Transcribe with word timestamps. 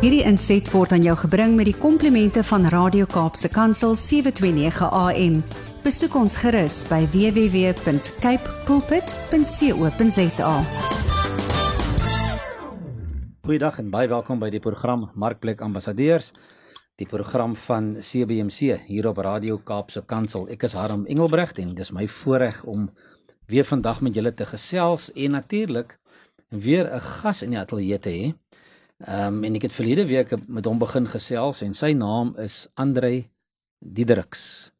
Hierdie 0.00 0.22
inset 0.24 0.64
word 0.72 0.94
aan 0.96 1.02
jou 1.04 1.12
gebring 1.26 1.58
met 1.58 1.66
die 1.68 1.76
komplimente 1.76 2.40
van 2.48 2.62
Radio 2.72 3.04
Kaapse 3.04 3.50
Kansel 3.52 3.92
729 3.92 4.86
AM. 4.96 5.34
Besoek 5.84 6.14
ons 6.16 6.38
gerus 6.40 6.78
by 6.88 7.02
www.cape 7.12 8.54
pulpit.co.za. 8.64 10.54
Goeiedag 13.44 13.82
en 13.84 13.90
baie 13.92 14.08
welkom 14.08 14.40
by 14.40 14.48
die 14.54 14.62
program 14.64 15.10
Markplek 15.20 15.60
Ambassadeurs, 15.60 16.32
die 16.96 17.04
program 17.10 17.52
van 17.68 17.98
CBC 18.00 18.80
hier 18.88 19.10
op 19.12 19.20
Radio 19.20 19.60
Kaapse 19.60 20.00
Kansel. 20.08 20.48
Ek 20.48 20.64
is 20.64 20.78
Harm 20.80 21.04
Engelbrecht 21.12 21.60
en 21.60 21.76
dis 21.76 21.92
my 21.92 22.08
voorreg 22.08 22.64
om 22.64 22.88
weer 23.52 23.68
vandag 23.68 24.00
met 24.00 24.16
julle 24.16 24.32
te 24.32 24.48
gesels 24.48 25.12
en 25.12 25.36
natuurlik 25.36 25.98
weer 26.48 26.88
'n 26.88 27.00
gas 27.20 27.44
in 27.44 27.50
die 27.50 27.60
ateljee 27.60 27.98
te 28.00 28.10
hê. 28.10 28.32
Ehm 29.00 29.34
um, 29.34 29.44
en 29.44 29.54
ek 29.56 29.62
het 29.62 29.74
verlede 29.74 30.06
week 30.06 30.34
met 30.46 30.64
hom 30.68 30.78
begin 30.78 31.06
gesels 31.08 31.62
en 31.64 31.72
sy 31.74 31.92
naam 31.96 32.34
is 32.36 32.66
Andrei 32.74 33.30
Diedericks. 33.78 34.70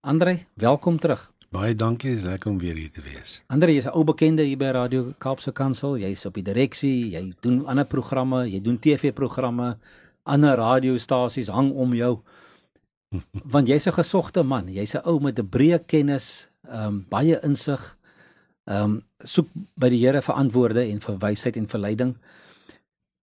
Andrei, 0.00 0.46
welkom 0.54 0.98
terug. 0.98 1.32
Baie 1.48 1.74
dankie, 1.74 2.14
is 2.16 2.22
lekker 2.22 2.50
om 2.50 2.58
weer 2.58 2.74
hier 2.76 2.90
te 2.90 3.00
wees. 3.00 3.42
Andrei 3.48 3.76
is 3.76 3.86
'n 3.86 3.96
ou 3.96 4.04
bekende 4.04 4.42
hier 4.42 4.56
by 4.56 4.70
Radio 4.76 5.14
Kaapse 5.18 5.52
Kansel. 5.52 5.96
Jy's 5.98 6.26
op 6.26 6.34
die 6.34 6.42
direksie, 6.42 7.10
jy 7.10 7.32
doen 7.40 7.66
ander 7.66 7.86
programme, 7.86 8.50
jy 8.50 8.60
doen 8.60 8.78
TV-programme, 8.78 9.76
ander 10.22 10.56
radiostasies 10.56 11.48
hang 11.48 11.72
om 11.72 11.94
jou. 11.94 12.20
Want 13.52 13.66
jy's 13.66 13.86
'n 13.86 13.92
gesogte 13.92 14.42
man. 14.42 14.68
Jy's 14.68 14.94
'n 14.94 15.02
ou 15.04 15.20
met 15.20 15.38
'n 15.38 15.48
breë 15.48 15.86
kennis, 15.86 16.48
ehm 16.68 16.86
um, 16.86 17.06
baie 17.08 17.40
insig 17.42 17.98
Ehm 18.70 18.82
um, 18.82 19.02
soek 19.24 19.48
by 19.74 19.88
die 19.90 19.98
Here 20.04 20.20
vir 20.22 20.34
antwoorde 20.34 20.82
en 20.84 21.00
vir 21.00 21.16
wysheid 21.18 21.56
en 21.56 21.66
vir 21.68 21.80
leiding. 21.80 22.12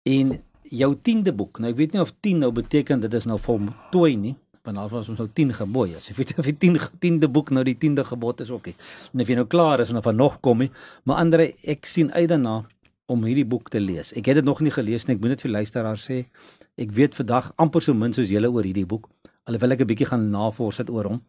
En 0.02 0.42
jou 0.70 0.94
10de 0.94 1.34
boek. 1.34 1.58
Nou 1.58 1.72
ek 1.72 1.78
weet 1.78 1.92
nie 1.96 2.00
of 2.02 2.12
10 2.20 2.44
nou 2.44 2.52
beteken 2.52 3.00
dit 3.00 3.14
is 3.14 3.26
nou 3.28 3.38
voltooi 3.40 4.16
nie, 4.16 4.34
want 4.64 4.78
al 4.78 4.88
was 4.92 5.08
ons 5.08 5.18
nou 5.18 5.28
10 5.32 5.54
gebooie. 5.60 5.96
As 5.96 6.08
jy 6.08 6.16
weet 6.18 6.34
of 6.38 6.48
die 6.48 6.56
10 6.56 6.78
10de 7.04 7.30
boek 7.32 7.50
nou 7.50 7.64
die 7.64 7.76
10de 7.76 8.04
gebod 8.04 8.40
is 8.44 8.50
ook 8.50 8.66
nie. 8.70 8.76
En 9.12 9.24
of 9.24 9.30
jy 9.30 9.38
nou 9.38 9.46
klaar 9.46 9.80
is 9.80 9.92
en 9.92 10.00
of 10.00 10.06
er 10.06 10.14
nog 10.14 10.40
kom 10.40 10.64
nie, 10.64 10.70
maar 11.04 11.22
ander 11.24 11.48
ek 11.48 11.86
sien 11.86 12.12
uit 12.12 12.28
daarna 12.28 12.62
om 13.08 13.24
hierdie 13.24 13.46
boek 13.48 13.70
te 13.72 13.80
lees. 13.80 14.12
Ek 14.12 14.28
het 14.28 14.40
dit 14.40 14.44
nog 14.44 14.60
nie 14.60 14.72
gelees 14.72 15.06
nie. 15.08 15.16
Ek 15.16 15.22
moet 15.22 15.36
dit 15.36 15.46
vir 15.46 15.54
luisteraars 15.54 16.04
sê. 16.04 16.18
Ek 16.76 16.92
weet 16.92 17.16
vandag 17.16 17.52
amper 17.56 17.82
so 17.84 17.96
min 17.96 18.12
soos 18.12 18.28
julle 18.28 18.50
oor 18.52 18.66
hierdie 18.68 18.86
boek. 18.88 19.08
Alhoewel 19.48 19.72
ek 19.72 19.80
'n 19.80 19.88
bietjie 19.88 20.10
gaan 20.10 20.30
navors 20.30 20.78
het 20.78 20.90
oor 20.90 21.04
hom. 21.04 21.22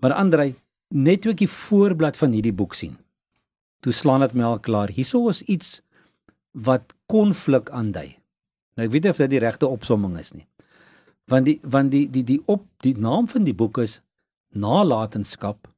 Maar 0.00 0.12
Andrei, 0.18 0.54
net 0.90 1.22
die 1.22 1.48
voorblad 1.48 2.16
van 2.16 2.32
hierdie 2.32 2.52
boek 2.52 2.74
sien, 2.74 2.98
toe 3.80 3.92
slaan 3.92 4.20
dit 4.20 4.34
my 4.34 4.44
al 4.44 4.58
klaar. 4.58 4.90
Hierso 4.90 5.28
is 5.28 5.42
iets 5.42 5.80
wat 6.52 6.94
konflik 7.06 7.70
aandui. 7.70 8.21
Nou 8.76 8.86
ek 8.86 8.92
weet 8.94 9.06
nie 9.06 9.12
of 9.12 9.20
dit 9.20 9.34
die 9.34 9.42
regte 9.42 9.68
opsomming 9.68 10.16
is 10.20 10.32
nie. 10.32 10.46
Want 11.30 11.46
die 11.46 11.58
want 11.62 11.92
die 11.92 12.06
die 12.10 12.24
die 12.24 12.40
op 12.50 12.64
die 12.84 12.94
naam 12.98 13.28
van 13.28 13.44
die 13.44 13.54
boek 13.56 13.78
is 13.82 14.00
nalatenskap 14.52 15.68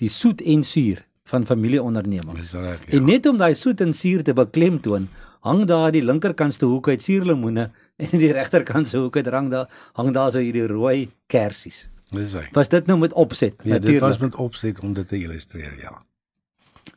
die 0.00 0.10
soet 0.12 0.42
en 0.44 0.62
suur 0.62 1.00
van 1.26 1.46
familieondernemings. 1.46 2.52
Reg, 2.52 2.84
ja. 2.86 2.98
En 2.98 3.08
net 3.08 3.26
om 3.26 3.38
daai 3.40 3.54
soet 3.58 3.80
en 3.82 3.92
suur 3.96 4.22
te 4.22 4.34
beklemtoon, 4.36 5.08
hang 5.46 5.64
daar 5.66 5.90
die 5.94 6.04
linkerkantste 6.04 6.68
hoek 6.70 6.90
uit 6.92 7.02
suurlemoene 7.02 7.70
en 8.04 8.16
die 8.20 8.32
regterkantste 8.34 9.00
hoek 9.02 9.16
uit 9.16 9.30
rang 9.32 9.50
daar 9.50 9.70
hang 9.98 10.12
daar 10.14 10.32
so 10.34 10.42
hierdie 10.42 10.66
rooi 10.70 11.10
kersies. 11.32 11.86
Dis 12.12 12.36
reg. 12.38 12.52
Was 12.54 12.70
dit 12.70 12.86
nou 12.86 12.98
met 13.02 13.14
opset? 13.18 13.56
Ja, 13.66 13.80
dit 13.82 13.98
was 14.00 14.20
met 14.22 14.36
opset 14.38 14.78
om 14.80 14.94
dit 14.94 15.08
te 15.08 15.18
illustreer, 15.18 15.74
ja. 15.82 15.96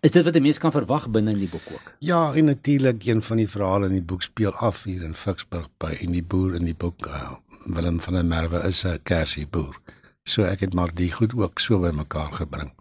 Is 0.02 0.12
dit 0.12 0.24
wat 0.24 0.36
'n 0.36 0.42
mens 0.42 0.58
kan 0.58 0.72
verwag 0.72 1.10
binne 1.10 1.32
in 1.32 1.40
die 1.40 1.50
boek 1.50 1.62
ook? 1.72 1.94
Ja, 2.00 2.34
en 2.34 2.46
natuurlik 2.46 3.06
een 3.06 3.24
van 3.24 3.38
die 3.38 3.50
verhale 3.50 3.86
in 3.86 3.92
die 3.92 4.02
boek 4.02 4.22
speel 4.22 4.52
af 4.54 4.84
hier 4.84 5.02
in 5.04 5.14
Ficksburg 5.16 5.68
by 5.78 5.98
en 6.02 6.12
die 6.12 6.24
boer 6.24 6.56
in 6.56 6.66
die 6.66 6.76
boek 6.76 7.06
uh, 7.08 7.32
Willem 7.66 8.00
van 8.00 8.14
der 8.14 8.26
Merwe 8.26 8.68
is 8.68 8.84
'n 8.86 9.00
kersieboer. 9.04 9.80
So 10.24 10.44
ek 10.44 10.60
het 10.60 10.74
maar 10.74 10.94
die 10.94 11.12
goed 11.12 11.34
ook 11.36 11.60
so 11.60 11.80
bymekaar 11.80 12.32
gebring. 12.32 12.72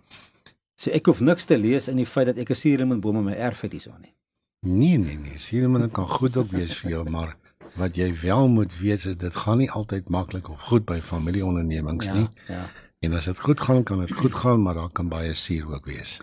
So 0.74 0.90
ek 0.90 1.06
hoef 1.06 1.20
niks 1.20 1.44
te 1.44 1.58
lees 1.58 1.88
in 1.88 1.96
die 1.96 2.06
feit 2.06 2.26
dat 2.26 2.36
ek 2.36 2.50
'n 2.50 2.54
suurlemoenboom 2.54 3.16
in 3.16 3.24
my 3.24 3.32
erf 3.32 3.60
het 3.60 3.72
hierson 3.72 4.00
nie. 4.00 4.14
Nee 4.60 4.98
nee 4.98 5.16
nee, 5.18 5.38
suurlemoen 5.38 5.90
kan 5.90 6.08
goed 6.08 6.36
ook 6.36 6.50
wees 6.50 6.76
vir 6.76 6.90
jou, 6.90 7.10
maar 7.10 7.36
wat 7.74 7.96
jy 7.96 8.14
wel 8.22 8.48
moet 8.48 8.78
weet 8.78 9.04
is 9.04 9.16
dit 9.16 9.34
gaan 9.34 9.58
nie 9.58 9.70
altyd 9.70 10.08
maklik 10.08 10.48
of 10.48 10.60
goed 10.60 10.84
by 10.84 11.00
familieondernemings 11.00 12.06
Ja, 12.06 12.12
nie. 12.14 12.28
ja. 12.48 12.70
En 13.00 13.12
as 13.12 13.24
dit 13.24 13.38
goed 13.38 13.60
gaan, 13.60 13.82
kan 13.82 13.98
dit 13.98 14.12
goed 14.12 14.34
gaan, 14.34 14.62
maar 14.62 14.74
daar 14.74 14.92
kan 14.92 15.08
baie 15.08 15.34
suur 15.34 15.74
ook 15.74 15.84
wees. 15.86 16.20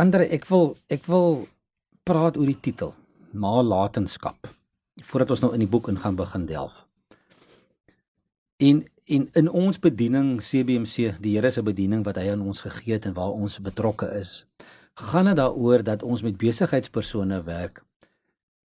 Andre, 0.00 0.24
ek 0.32 0.46
wil 0.48 0.70
ek 0.88 1.04
wil 1.04 1.42
praat 2.08 2.38
oor 2.40 2.48
die 2.48 2.56
titel, 2.64 2.94
nalatenskap. 3.36 4.48
Voordat 5.04 5.34
ons 5.34 5.42
nou 5.44 5.50
in 5.52 5.60
die 5.60 5.68
boek 5.68 5.90
in 5.92 5.98
gaan 6.00 6.16
begin 6.16 6.46
delf. 6.48 6.86
En 8.56 8.86
en 9.12 9.26
in 9.36 9.48
ons 9.50 9.76
bediening 9.82 10.38
CBMC, 10.40 11.18
die 11.20 11.34
Here 11.34 11.50
se 11.52 11.60
bediening 11.62 12.06
wat 12.06 12.16
hy 12.16 12.30
aan 12.32 12.44
ons 12.46 12.62
gegee 12.64 12.94
het 12.94 13.04
en 13.10 13.16
waar 13.18 13.34
ons 13.34 13.58
betrokke 13.60 14.08
is, 14.16 14.46
gaan 14.96 15.28
dit 15.28 15.36
daaroor 15.36 15.84
dat 15.84 16.06
ons 16.06 16.22
met 16.24 16.38
besigheidspersone 16.40 17.42
werk. 17.44 17.84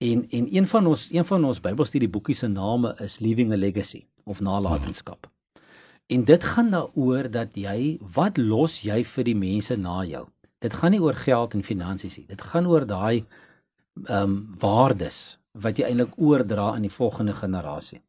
En 0.04 0.28
en 0.28 0.52
een 0.52 0.68
van 0.68 0.92
ons 0.92 1.08
een 1.14 1.26
van 1.26 1.46
ons 1.46 1.64
Bybelstudieboekie 1.64 2.36
se 2.36 2.52
name 2.52 2.96
is 3.00 3.22
Leaving 3.24 3.54
a 3.54 3.56
Legacy 3.56 4.04
of 4.26 4.42
nalatenskap. 4.42 5.32
En 6.12 6.24
dit 6.28 6.44
gaan 6.44 6.76
daaroor 6.76 7.32
dat 7.32 7.56
jy 7.56 8.00
wat 8.12 8.38
los 8.38 8.82
jy 8.84 9.06
vir 9.08 9.32
die 9.32 9.40
mense 9.40 9.80
na 9.80 10.02
jou? 10.04 10.28
Dit 10.64 10.74
gaan 10.80 10.96
nie 10.96 11.02
oor 11.04 11.18
geld 11.20 11.54
en 11.58 11.64
finansies 11.64 12.18
nie. 12.18 12.28
Dit 12.30 12.42
gaan 12.42 12.68
oor 12.72 12.88
daai 12.88 13.26
ehm 14.08 14.24
um, 14.24 14.36
waardes 14.60 15.38
wat 15.64 15.78
jy 15.78 15.86
eintlik 15.86 16.16
oordra 16.18 16.72
aan 16.74 16.88
die 16.88 16.94
volgende 16.94 17.34
generasie. 17.38 18.02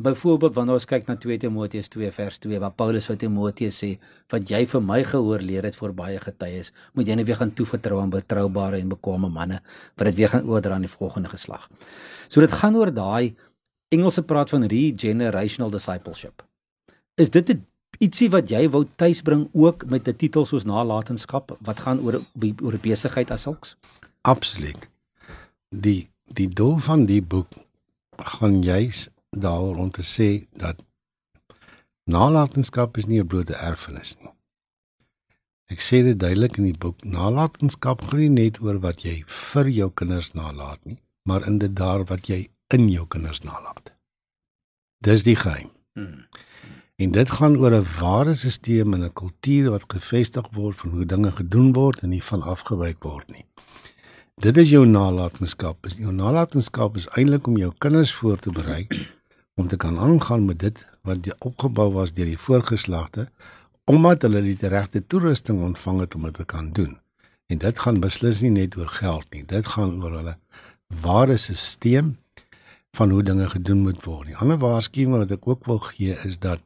Byvoorbeeld 0.00 0.54
wanneer 0.54 0.78
ons 0.78 0.86
kyk 0.88 1.08
na 1.10 1.16
2 1.20 1.38
Timoteus 1.42 1.90
2 1.92 2.12
vers 2.16 2.38
2 2.40 2.60
waar 2.62 2.72
Paulus 2.72 3.08
vir 3.10 3.18
Timoteus 3.20 3.80
sê 3.82 3.90
wat 4.32 4.48
jy 4.48 4.62
vir 4.72 4.84
my 4.86 5.00
gehoor 5.04 5.42
leer 5.44 5.66
het 5.68 5.76
vir 5.76 5.92
baie 5.96 6.20
getuies, 6.22 6.70
moet 6.94 7.10
jy 7.10 7.16
net 7.18 7.28
weer 7.28 7.40
gaan 7.40 7.52
toevertrou 7.52 7.98
aan 8.00 8.12
betroubare 8.14 8.78
en 8.80 8.94
bekwame 8.94 9.28
manne 9.28 9.58
wat 9.98 10.08
dit 10.08 10.20
weer 10.22 10.32
gaan 10.32 10.48
oordra 10.48 10.78
aan 10.78 10.86
die 10.86 10.94
volgende 10.94 11.28
geslag. 11.28 11.68
So 12.28 12.40
dit 12.40 12.52
gaan 12.62 12.78
oor 12.80 12.94
daai 12.94 13.34
Engelse 13.90 14.22
praat 14.22 14.52
van 14.52 14.68
regenerational 14.70 15.70
discipleship. 15.70 16.44
Is 17.18 17.30
dit 17.30 17.50
'n 17.50 17.66
ietsie 18.00 18.30
wat 18.32 18.50
jy 18.50 18.64
wou 18.72 18.84
tuisbring 18.96 19.48
ook 19.52 19.84
met 19.86 20.08
'n 20.08 20.16
titel 20.16 20.46
soos 20.46 20.64
nalatenskap 20.64 21.56
wat 21.60 21.80
gaan 21.80 22.00
oor 22.00 22.22
oor 22.62 22.78
besigheid 22.78 23.30
as 23.30 23.42
sulks? 23.42 23.76
Absoluut. 24.22 24.88
Die 25.68 26.08
die 26.24 26.48
doel 26.48 26.78
van 26.78 27.06
die 27.06 27.22
boek 27.22 27.48
gaan 28.16 28.62
juis 28.62 29.08
daaroor 29.30 29.76
om 29.76 29.90
te 29.90 30.02
sê 30.02 30.46
dat 30.52 30.76
nalatenskap 32.04 32.96
is 32.96 33.06
nie 33.06 33.20
'n 33.20 33.26
blote 33.26 33.54
erfenis 33.54 34.16
nie. 34.20 34.32
Ek 35.70 35.80
sê 35.80 36.02
dit 36.02 36.18
duidelik 36.18 36.56
in 36.56 36.64
die 36.64 36.78
boek, 36.78 37.04
nalatenskap 37.04 38.02
gaan 38.02 38.18
nie 38.18 38.28
net 38.28 38.60
oor 38.60 38.80
wat 38.80 39.04
jy 39.06 39.24
vir 39.26 39.68
jou 39.68 39.90
kinders 39.90 40.32
nalat 40.32 40.78
nie, 40.84 40.98
maar 41.22 41.46
in 41.46 41.58
dit 41.58 41.76
daar 41.76 42.04
wat 42.04 42.26
jy 42.26 42.48
in 42.74 42.88
jou 42.88 43.06
kinders 43.06 43.40
nalat. 43.40 43.92
Dis 44.98 45.22
die 45.22 45.36
geheim. 45.36 45.70
Hmm. 45.94 46.26
En 47.00 47.10
dit 47.10 47.30
gaan 47.30 47.56
oor 47.56 47.72
'n 47.76 47.86
ware 48.00 48.34
stelsel 48.34 48.92
en 48.92 49.04
'n 49.04 49.12
kultuur 49.12 49.70
wat 49.70 49.84
gevestig 49.86 50.46
word 50.52 50.76
van 50.76 50.90
hoe 50.90 51.06
dinge 51.06 51.32
gedoen 51.32 51.72
word 51.72 51.98
en 52.00 52.08
nie 52.08 52.24
van 52.24 52.42
afgewyk 52.42 53.02
word 53.02 53.28
nie. 53.30 53.44
Dit 54.34 54.56
is 54.56 54.68
jou 54.68 54.86
nalatenskap. 54.86 55.86
Is 55.86 55.96
jou 55.96 56.12
nalatenskap 56.12 56.96
is 56.96 57.08
eintlik 57.08 57.46
om 57.46 57.56
jou 57.56 57.72
kinders 57.78 58.14
voor 58.14 58.38
te 58.38 58.52
berei 58.52 58.86
om 59.54 59.66
te 59.66 59.76
kan 59.76 59.98
aangaan 59.98 60.44
met 60.44 60.58
dit 60.58 60.86
wat 61.02 61.24
opgebou 61.38 61.92
was 61.92 62.12
deur 62.12 62.26
die 62.26 62.38
voorgeslagte 62.38 63.28
omdat 63.84 64.22
hulle 64.22 64.42
die 64.42 64.68
regte 64.68 65.06
toerusting 65.06 65.62
ontvang 65.62 66.00
het 66.00 66.14
om 66.14 66.22
dit 66.22 66.34
te 66.34 66.44
kan 66.44 66.72
doen. 66.72 66.98
En 67.46 67.58
dit 67.58 67.78
gaan 67.78 68.00
beslis 68.00 68.40
nie 68.40 68.50
net 68.50 68.76
oor 68.76 68.88
geld 68.88 69.26
nie. 69.30 69.44
Dit 69.46 69.66
gaan 69.68 70.02
oor 70.02 70.12
hulle 70.12 70.36
ware 71.00 71.36
stelsel 71.36 72.16
van 72.90 73.10
hoe 73.10 73.22
dinge 73.22 73.48
gedoen 73.48 73.80
moet 73.80 74.04
word. 74.04 74.26
Die 74.26 74.36
ander 74.36 74.58
waarskuwing 74.58 75.16
wat 75.16 75.30
ek 75.30 75.46
ook 75.46 75.64
wil 75.64 75.78
gee 75.78 76.16
is 76.24 76.38
dat 76.38 76.60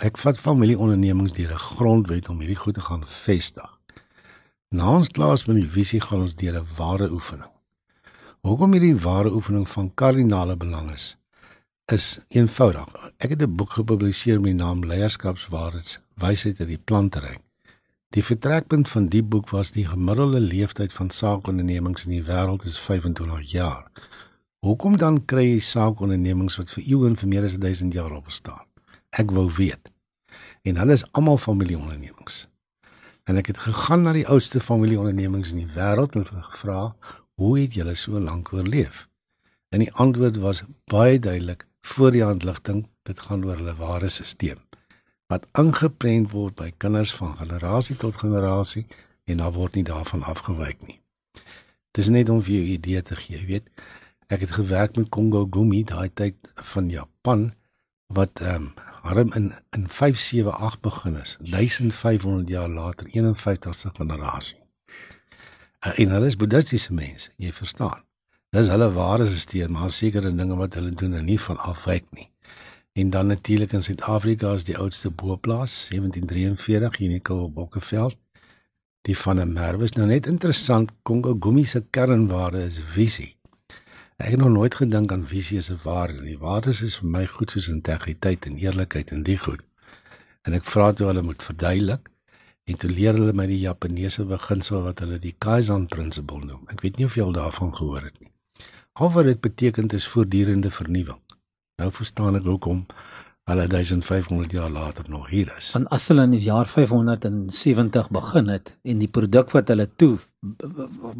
ek 0.00 0.16
vat 0.18 0.38
familieondernemings 0.40 1.32
deur 1.36 1.52
'n 1.52 1.58
grondwet 1.76 2.28
om 2.28 2.38
hierdie 2.38 2.56
goed 2.56 2.74
te 2.74 2.80
gaan 2.80 3.04
vestig. 3.06 3.78
Na 4.70 4.88
ons 4.96 5.08
klaar 5.08 5.42
met 5.46 5.56
die 5.56 5.70
visie 5.70 6.00
gaan 6.00 6.22
ons 6.22 6.34
deur 6.34 6.60
'n 6.60 6.66
ware 6.76 7.10
oefening. 7.10 7.50
Hoekom 8.40 8.72
hierdie 8.72 8.96
ware 8.96 9.30
oefening 9.32 9.68
van 9.68 9.94
kardinale 9.94 10.56
belang 10.56 10.90
is, 10.92 11.16
is 11.92 12.20
eenvoudig. 12.28 12.86
Ek 13.18 13.30
het 13.30 13.42
'n 13.42 13.56
boek 13.56 13.70
gepubliseer 13.70 14.40
met 14.40 14.56
die 14.56 14.64
naam 14.64 14.84
Leierskapswaarheids, 14.84 15.98
wysheid 16.14 16.60
uit 16.60 16.68
die 16.68 16.82
plantery. 16.84 17.36
Die 18.10 18.24
vertrekpunt 18.24 18.88
van 18.88 19.06
die 19.08 19.22
boek 19.22 19.50
was 19.50 19.70
die 19.70 19.86
gemiddelde 19.86 20.40
leeftyd 20.40 20.92
van 20.92 21.10
saakondernemings 21.10 22.04
in 22.04 22.10
die 22.10 22.24
wêreld 22.24 22.64
is 22.64 22.78
25 22.80 23.50
jaar. 23.50 23.90
Hoekom 24.58 24.96
dan 24.96 25.24
kry 25.24 25.44
jy 25.52 25.60
saakondernemings 25.60 26.56
wat 26.56 26.70
vir 26.70 26.84
eeue 26.84 27.06
en 27.06 27.16
vir 27.16 27.28
meer 27.28 27.44
as 27.44 27.58
1000 27.58 27.92
jaar 27.92 28.12
op 28.12 28.30
staan? 28.30 28.71
Ek 29.18 29.30
wou 29.30 29.48
weet. 29.58 29.90
En 30.62 30.78
hulle 30.80 30.96
is 30.96 31.04
almal 31.12 31.38
familieondernemings. 31.38 32.46
En 33.28 33.36
ek 33.36 33.52
het 33.52 33.58
gegaan 33.58 34.06
na 34.06 34.12
die 34.16 34.26
oudste 34.26 34.60
familieondernemings 34.60 35.52
in 35.52 35.62
die 35.62 35.72
wêreld 35.76 36.16
en 36.18 36.26
gevra, 36.26 36.94
"Hoe 37.34 37.58
het 37.60 37.74
julle 37.74 37.94
so 37.94 38.18
lank 38.18 38.52
oorleef?" 38.52 39.08
En 39.68 39.78
die 39.78 39.92
antwoord 39.92 40.36
was 40.36 40.62
baie 40.84 41.18
duidelik 41.18 41.66
voor 41.80 42.10
die 42.10 42.24
handligting, 42.24 42.86
dit 43.02 43.18
gaan 43.18 43.44
oor 43.44 43.56
hulle 43.56 43.74
ware 43.74 44.08
stelsel 44.08 44.60
wat 45.32 45.46
ingeprent 45.56 46.32
word 46.36 46.56
by 46.58 46.70
kinders 46.84 47.12
van 47.16 47.36
generasie 47.40 47.96
tot 47.96 48.20
generasie 48.20 48.84
en 49.30 49.40
daar 49.40 49.54
word 49.56 49.78
nie 49.78 49.86
daarvan 49.88 50.24
afgewyk 50.28 50.80
nie. 50.84 50.98
Dis 51.96 52.10
net 52.12 52.28
om 52.32 52.42
vir 52.42 52.54
jou 52.54 52.64
'n 52.64 52.74
idee 52.76 53.02
te 53.02 53.16
gee, 53.16 53.38
jy 53.38 53.46
weet. 53.46 53.66
Ek 54.28 54.40
het 54.40 54.50
gewerk 54.50 54.96
met 54.96 55.08
Kongo 55.08 55.46
Gumi 55.50 55.84
daai 55.84 56.08
tyd 56.14 56.36
van 56.72 56.88
Japan 56.90 57.52
wat 58.08 58.40
ehm 58.40 58.54
um, 58.54 58.74
harm 59.02 59.32
in 59.38 59.52
in 59.76 59.88
578 59.88 60.80
begin 60.80 61.16
is. 61.16 61.36
1500 61.40 62.48
jaar 62.48 62.68
later, 62.68 63.06
51ste 63.06 63.92
generasie. 63.98 64.60
Uh, 65.86 65.98
en 65.98 66.08
hulle 66.14 66.26
is 66.26 66.36
boeddhistiese 66.36 66.94
mense, 66.94 67.30
jy 67.36 67.52
verstaan. 67.52 68.04
Dis 68.54 68.68
hulle 68.70 68.90
ware 68.94 69.26
stelsel, 69.26 69.70
maar 69.72 69.90
sekere 69.90 70.34
dinge 70.34 70.56
wat 70.56 70.74
hulle 70.78 70.90
doen 70.90 71.14
en 71.18 71.24
nie 71.24 71.40
van 71.40 71.58
afwyk 71.58 72.06
nie. 72.10 72.28
En 72.92 73.10
dan 73.10 73.26
natuurlik 73.26 73.72
in 73.72 73.82
Suid-Afrika 73.82 74.52
is 74.54 74.64
die 74.68 74.76
oudste 74.78 75.10
boplaas 75.10 75.88
1743 75.88 76.98
hier 77.00 77.10
in 77.10 77.22
Kobokeveld 77.22 78.18
die 79.02 79.18
van 79.18 79.40
'n 79.40 79.52
merwe 79.52 79.84
is 79.84 79.92
nou 79.92 80.06
net 80.06 80.26
interessant 80.26 80.92
Kongo 81.02 81.36
Gumi 81.40 81.64
se 81.64 81.84
kernwaarde 81.90 82.62
is 82.64 82.80
visie. 82.94 83.36
Ek 84.22 84.30
het 84.30 84.38
nog 84.38 84.52
nooit 84.54 84.74
gedink 84.78 85.12
aan 85.12 85.24
visie 85.26 85.58
as 85.58 85.68
'n 85.70 85.80
waarde 85.82 86.20
nie. 86.22 86.38
Waardes 86.38 86.82
is 86.82 86.96
vir 86.96 87.08
my 87.08 87.26
goed 87.26 87.50
soos 87.50 87.68
integriteit 87.68 88.46
en 88.46 88.56
eerlikheid 88.56 89.10
en 89.10 89.22
die 89.22 89.38
goed. 89.38 89.60
En 90.42 90.52
ek 90.52 90.64
vra 90.64 90.92
toe 90.92 91.06
hulle 91.06 91.22
moet 91.22 91.42
verduidelik 91.42 92.08
en 92.64 92.76
toe 92.76 92.90
leer 92.90 93.12
hulle 93.12 93.32
my 93.32 93.46
die 93.46 93.58
Japaneese 93.58 94.24
beginsel 94.24 94.82
wat 94.82 94.98
hulle 94.98 95.18
die 95.18 95.34
Kaizen 95.38 95.86
principle 95.86 96.44
noem. 96.44 96.62
Ek 96.66 96.80
weet 96.80 96.96
nie 96.96 97.06
of 97.06 97.14
jy 97.14 97.22
al 97.22 97.32
daarvan 97.32 97.74
gehoor 97.74 98.02
het 98.02 98.20
nie. 98.20 98.30
Al 98.92 99.10
wat 99.10 99.24
dit 99.24 99.40
beteken 99.40 99.88
is 99.88 100.08
voortdurende 100.08 100.70
vernuwing. 100.70 101.20
Nou 101.78 101.90
verstaan 101.92 102.36
ek 102.36 102.44
hoekom 102.44 102.86
hulle 103.44 103.66
1500 103.66 104.52
jaar 104.52 104.70
later 104.70 105.04
nog 105.08 105.28
hier 105.28 105.54
is. 105.58 105.72
Want 105.72 105.88
as 105.88 106.08
hulle 106.08 106.22
in 106.22 106.30
die 106.30 106.46
jaar 106.46 106.68
570 106.68 108.10
begin 108.10 108.48
het 108.48 108.76
en 108.82 108.98
die 108.98 109.08
produk 109.08 109.50
wat 109.50 109.68
hulle 109.68 109.90
toe 109.96 110.18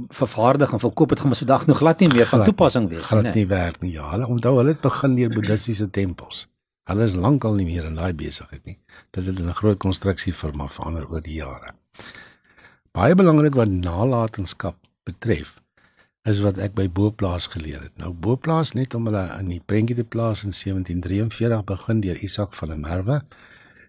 vervaardig 0.08 0.72
en 0.72 0.80
verkoop 0.80 1.10
het 1.10 1.20
gaan 1.20 1.34
so 1.34 1.46
dag 1.46 1.66
nog 1.66 1.76
glad 1.76 2.00
nie 2.00 2.08
meer 2.08 2.26
van 2.26 2.44
toepassing 2.44 2.88
wees 2.88 2.98
nie. 2.98 3.20
Glad 3.20 3.34
nie 3.34 3.46
werk 3.46 3.80
nie. 3.80 3.92
Ja, 3.92 4.08
hulle 4.10 4.26
onthou 4.26 4.56
hulle 4.56 4.74
het 4.74 4.80
begin 4.82 5.14
deur 5.14 5.30
boeddhistiese 5.30 5.90
tempels. 5.90 6.48
Hulle 6.90 7.06
is 7.06 7.14
lankal 7.14 7.54
nie 7.54 7.66
meer 7.68 7.86
in 7.86 7.94
daai 7.94 8.12
besigheid 8.18 8.64
nie. 8.66 8.78
Dit 9.10 9.26
het 9.26 9.38
'n 9.38 9.54
groot 9.54 9.78
konstruksiefirma 9.78 10.68
verander 10.68 11.06
oor 11.10 11.20
die 11.20 11.34
jare. 11.34 11.74
Baie 12.92 13.14
belangrik 13.14 13.54
wat 13.54 13.68
nalatenskap 13.68 14.76
betref 15.04 15.60
is 16.22 16.40
wat 16.40 16.58
ek 16.58 16.74
by 16.74 16.88
Boplaas 16.88 17.46
geleer 17.46 17.80
het. 17.80 17.96
Nou 17.98 18.12
Boplaas 18.12 18.72
net 18.72 18.94
om 18.94 19.06
hulle 19.06 19.24
in 19.38 19.48
die 19.48 19.62
prentjie 19.64 19.96
te 19.96 20.04
plaas 20.04 20.44
in 20.44 20.52
1743 20.52 21.64
begin 21.64 22.00
deur 22.00 22.16
Isak 22.16 22.54
van 22.54 22.68
der 22.68 22.78
Merwe. 22.78 23.22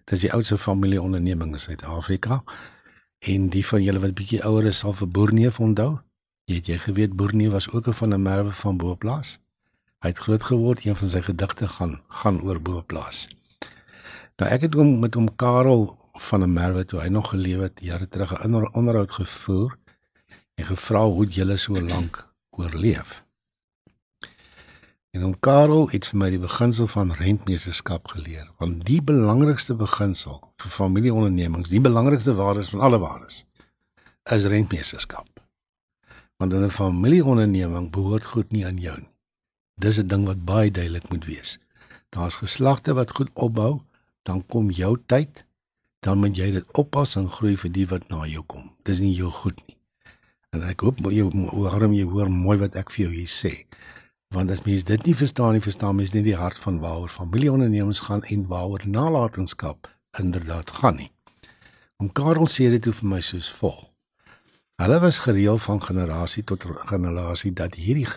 Dit 0.04 0.12
is 0.12 0.20
die 0.20 0.32
oudste 0.32 0.58
familieonderneming 0.58 1.52
in 1.52 1.60
Suid-Afrika. 1.60 2.42
En 3.24 3.48
die 3.48 3.64
van 3.66 3.82
julle 3.82 4.00
wat 4.02 4.14
bietjie 4.18 4.42
ouer 4.44 4.66
is 4.68 4.82
sal 4.82 4.92
vir 4.92 5.08
Boerneef 5.08 5.60
onthou. 5.60 5.98
Jy 6.44 6.58
het 6.58 6.66
jy 6.68 6.78
geweet 6.82 7.16
Boerneef 7.16 7.54
was 7.56 7.70
ook 7.70 7.88
'n 7.88 7.96
van 8.00 8.10
der 8.10 8.20
Merwe 8.20 8.52
van 8.52 8.76
Boplaas. 8.76 9.38
Hy 10.00 10.08
het 10.08 10.18
groot 10.18 10.42
geword, 10.42 10.84
een 10.84 10.96
van 10.96 11.08
sy 11.08 11.20
gedigte 11.20 11.68
gaan 11.68 12.00
gaan 12.08 12.42
oor 12.42 12.60
Boplaas. 12.60 13.28
Nou 14.36 14.50
ek 14.50 14.60
het 14.60 14.74
hom 14.74 14.98
met 14.98 15.14
hom 15.14 15.36
Karel 15.36 15.96
van 16.12 16.40
der 16.40 16.48
Merwe 16.48 16.84
toe 16.84 17.00
hy 17.00 17.08
nog 17.08 17.30
geleef 17.30 17.60
het 17.60 17.80
jare 17.80 18.08
terug 18.08 18.44
'n 18.44 18.68
onderhoud 18.72 19.10
gevoer 19.10 19.78
en 20.54 20.64
gevra 20.64 21.04
hoe 21.04 21.26
jy 21.26 21.56
so 21.56 21.80
lank 21.80 22.28
oorleef. 22.50 23.23
En 25.14 25.24
om 25.24 25.34
Karel 25.38 25.84
het 25.92 26.08
vir 26.10 26.18
my 26.18 26.28
die 26.34 26.40
beginsel 26.42 26.88
van 26.90 27.12
rentmeesterskap 27.14 28.08
geleer, 28.10 28.48
want 28.58 28.80
die 28.88 28.98
belangrikste 28.98 29.76
beginsel 29.78 30.40
vir 30.58 30.72
familieondernemings, 30.74 31.70
die 31.70 31.82
belangrikste 31.82 32.34
waardes 32.34 32.72
van 32.72 32.82
alle 32.82 32.98
waardes, 32.98 33.44
is 34.34 34.48
rentmeesterskap. 34.50 35.28
Want 36.42 36.52
in 36.52 36.64
'n 36.66 36.70
familieonderneming 36.70 37.90
behoort 37.94 38.26
goed 38.26 38.50
nie 38.50 38.66
aan 38.66 38.80
jou 38.80 38.96
nie. 38.98 39.12
Dis 39.78 39.98
'n 39.98 40.06
ding 40.06 40.26
wat 40.26 40.44
baie 40.44 40.70
duidelik 40.70 41.08
moet 41.10 41.24
wees. 41.24 41.58
Daar's 42.08 42.34
geslagte 42.34 42.94
wat 42.94 43.14
goed 43.14 43.30
opbou, 43.34 43.80
dan 44.22 44.46
kom 44.46 44.70
jou 44.70 44.98
tyd, 45.06 45.44
dan 46.00 46.18
moet 46.18 46.36
jy 46.36 46.50
dit 46.50 46.64
oppas 46.72 47.16
en 47.16 47.30
groei 47.30 47.56
vir 47.56 47.72
die 47.72 47.86
wat 47.86 48.08
na 48.08 48.26
jou 48.26 48.42
kom. 48.46 48.70
Dis 48.82 49.00
nie 49.00 49.14
jou 49.14 49.30
goed 49.30 49.66
nie. 49.66 49.76
En 50.50 50.62
ek 50.62 50.80
hoop 50.80 50.98
jy 50.98 51.30
waarom 51.50 51.92
jy 51.92 52.04
hoor 52.04 52.30
mooi 52.30 52.58
wat 52.58 52.76
ek 52.76 52.90
vir 52.90 53.06
jou 53.06 53.14
hier 53.14 53.28
sê. 53.28 53.66
Want 54.28 54.50
as 54.50 54.62
mens 54.62 54.84
dit 54.84 55.04
nie 55.04 55.14
verstaan 55.16 55.52
nie, 55.52 55.62
verstaan 55.62 55.96
mens 55.96 56.12
nie 56.12 56.22
die 56.22 56.36
hart 56.36 56.58
van 56.58 56.78
waaroor 56.82 57.08
familieondernemings 57.08 58.00
gaan 58.08 58.22
en 58.22 58.46
waaroor 58.46 58.82
nalatenskap 58.86 59.90
inderdaad 60.18 60.70
gaan 60.70 60.96
nie. 60.96 61.10
Om 61.96 62.12
Karel 62.12 62.48
sê 62.50 62.70
dit 62.70 62.88
vir 62.90 63.08
my 63.08 63.20
soos 63.20 63.50
volg. 63.60 63.90
Hulle 64.82 64.98
was 65.00 65.18
gereël 65.22 65.58
van 65.58 65.82
generasie 65.82 66.42
tot 66.44 66.64
generasie 66.90 67.52
dat 67.52 67.74
hierdie 67.78 68.08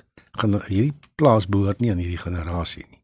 hierdie 0.42 0.94
plaas 1.16 1.46
behoort 1.48 1.80
nie 1.80 1.92
aan 1.92 2.02
hierdie 2.02 2.22
generasie 2.22 2.86
nie. 2.90 3.02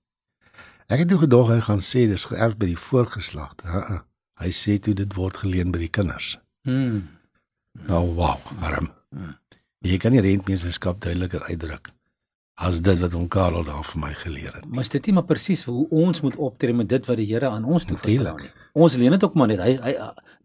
Ek 0.90 1.04
het 1.04 1.10
toe 1.10 1.20
gedog 1.22 1.50
hy 1.54 1.60
gaan 1.66 1.82
sê 1.86 2.08
dis 2.10 2.26
geërf 2.30 2.58
by 2.58 2.74
die 2.74 2.80
voorgeslagte. 2.80 4.02
Hy 4.42 4.50
sê 4.50 4.80
toe 4.82 4.94
dit 4.98 5.14
word 5.18 5.38
geleen 5.42 5.72
by 5.72 5.86
die 5.86 5.94
kinders. 5.94 6.38
Hmm. 6.66 7.06
Nou 7.90 8.06
wow, 8.18 8.42
waarom? 8.60 8.90
Hmm. 9.14 9.38
Jy 9.86 9.98
kan 10.02 10.14
nie 10.14 10.22
rentmeesterskap 10.26 11.02
duideliker 11.02 11.46
uitdruk 11.46 11.94
as 12.56 12.82
dit 12.86 13.00
wat 13.02 13.14
ons 13.18 13.30
Karel 13.34 13.64
daar 13.66 13.86
vir 13.88 14.00
my 14.00 14.12
geleer 14.14 14.54
het. 14.54 14.66
Maar 14.70 14.86
dit 14.90 15.08
is 15.08 15.14
maar 15.14 15.26
presies 15.26 15.64
hoe 15.66 15.88
ons 15.90 16.22
moet 16.22 16.36
optree 16.36 16.74
met 16.74 16.90
dit 16.90 17.06
wat 17.10 17.18
die 17.18 17.26
Here 17.26 17.50
aan 17.50 17.66
ons 17.66 17.86
toe 17.86 17.98
vertrou 17.98 18.36
nie. 18.38 18.52
Ons 18.74 18.98
leen 18.98 19.16
dit 19.16 19.24
ook 19.24 19.34
maar 19.34 19.50
net. 19.50 19.62
Hy 19.64 19.74
hy 19.82 19.94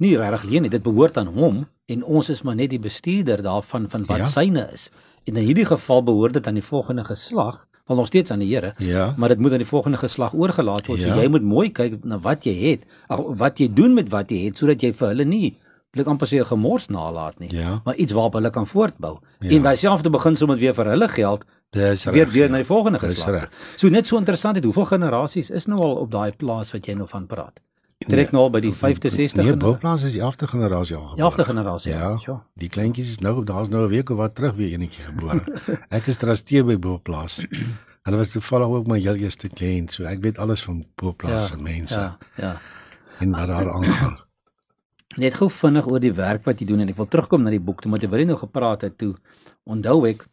nie 0.01 0.15
regtig 0.17 0.47
leen 0.49 0.65
nie. 0.65 0.73
Dit 0.73 0.83
behoort 0.87 1.19
aan 1.21 1.29
hom 1.35 1.67
en 1.89 2.05
ons 2.05 2.31
is 2.33 2.43
maar 2.45 2.57
net 2.57 2.73
die 2.73 2.81
bestuurder 2.81 3.43
daarvan 3.45 3.89
van 3.93 4.07
wat 4.09 4.25
ja. 4.25 4.31
syne 4.33 4.69
is. 4.73 4.89
En 5.29 5.37
in 5.37 5.45
hierdie 5.45 5.69
geval 5.69 6.03
behoort 6.05 6.39
dit 6.39 6.47
aan 6.47 6.57
die 6.57 6.65
volgende 6.65 7.05
geslag, 7.05 7.67
wel 7.89 7.97
nog 7.97 8.09
steeds 8.09 8.33
aan 8.33 8.41
die 8.41 8.49
Here, 8.55 8.75
ja. 8.79 9.13
maar 9.17 9.29
dit 9.29 9.39
moet 9.39 9.53
aan 9.53 9.65
die 9.65 9.69
volgende 9.69 10.01
geslag 10.01 10.35
oorgelaat 10.35 10.89
word. 10.89 11.01
Ja. 11.01 11.15
So 11.15 11.21
jy 11.21 11.29
moet 11.29 11.45
mooi 11.45 11.69
kyk 11.73 12.05
na 12.05 12.21
wat 12.25 12.49
jy 12.49 12.57
het, 12.57 12.89
wat 13.13 13.61
jy 13.61 13.69
doen 13.73 13.97
met 13.97 14.09
wat 14.13 14.33
jy 14.33 14.47
het 14.47 14.61
sodat 14.61 14.85
jy 14.85 14.95
vir 14.97 15.13
hulle 15.13 15.29
nie 15.29 15.57
wil 15.91 16.03
ek 16.05 16.11
amper 16.13 16.29
sê 16.29 16.41
'n 16.41 16.49
gemors 16.49 16.89
nalat 16.89 17.39
nie, 17.39 17.53
ja. 17.55 17.81
maar 17.85 17.95
iets 17.95 18.13
waarop 18.13 18.33
hulle 18.33 18.51
kan 18.51 18.67
voortbou. 18.67 19.19
Ja. 19.41 19.51
En 19.51 19.63
daai 19.63 19.77
selfde 19.77 20.11
beginsel 20.11 20.47
moet 20.47 20.59
weer 20.59 20.75
vir 20.75 20.85
hulle 20.85 21.09
geld. 21.09 21.45
Dis 21.71 22.05
reg. 22.05 22.15
Weer 22.15 22.29
weer 22.29 22.45
ja. 22.45 22.51
na 22.51 22.57
die 22.57 22.65
volgende 22.67 22.99
geslag. 22.99 23.49
So 23.77 23.89
net 23.89 24.07
so 24.07 24.17
interessant 24.17 24.57
het 24.57 24.65
hoeveel 24.65 24.85
generasies 24.85 25.51
is 25.51 25.67
nou 25.67 25.81
al 25.81 25.95
op 25.95 26.11
daai 26.11 26.33
plaas 26.33 26.73
wat 26.73 26.87
jy 26.87 26.95
nou 26.95 27.09
van 27.09 27.27
praat. 27.27 27.61
Trek 28.07 28.31
nou 28.31 28.45
al 28.45 28.51
by 28.51 28.61
die 28.63 28.73
5de 28.73 29.11
60ste. 29.11 29.43
Nee, 29.43 29.57
boplaas 29.57 30.05
is 30.07 30.13
die 30.15 30.23
11de 30.23 30.47
generasie 30.47 30.97
al 30.97 31.07
gebore. 31.09 31.31
11de 31.31 31.45
generasie. 31.45 31.93
Ja. 31.93 32.19
ja. 32.27 32.37
Die 32.55 32.69
kleintjies 32.69 33.09
is 33.09 33.19
nou 33.19 33.45
daar's 33.45 33.69
nou 33.69 33.85
'n 33.85 33.89
week 33.89 34.11
of 34.11 34.17
wat 34.17 34.35
terug 34.35 34.55
weer 34.55 34.73
enetjie 34.73 35.03
gebore. 35.05 35.43
ek 35.97 36.07
is 36.07 36.17
trustee 36.17 36.65
by 36.65 36.79
boplaas. 36.79 37.43
Hulle 38.03 38.17
was 38.17 38.31
toevallig 38.31 38.67
ook 38.67 38.87
my 38.87 39.01
heel 39.01 39.15
eerste 39.15 39.49
kliënt, 39.49 39.93
so 39.93 40.05
ek 40.05 40.23
weet 40.23 40.39
alles 40.39 40.63
van 40.63 40.85
boplaas 40.95 41.43
ja, 41.43 41.47
se 41.47 41.59
mense. 41.59 41.99
Ja. 41.99 42.19
Ja. 42.37 42.61
En 43.19 43.31
wat 43.31 43.47
daar 43.47 43.73
aangaan. 43.73 44.19
Net 45.17 45.35
gou 45.35 45.49
vinnig 45.51 45.87
oor 45.87 46.01
die 46.01 46.13
werk 46.13 46.45
wat 46.45 46.61
jy 46.61 46.67
doen 46.67 46.81
en 46.81 46.89
ek 46.89 46.97
wil 46.97 47.09
terugkom 47.09 47.43
na 47.43 47.51
die 47.51 47.63
boek 47.63 47.81
toe 47.83 47.91
wat 47.93 48.03
jy 48.03 48.11
baie 48.13 48.27
nou 48.29 48.37
gepraat 48.37 48.83
het 48.83 48.99
toe. 48.99 49.15
Onthou 49.65 50.05
ek 50.07 50.27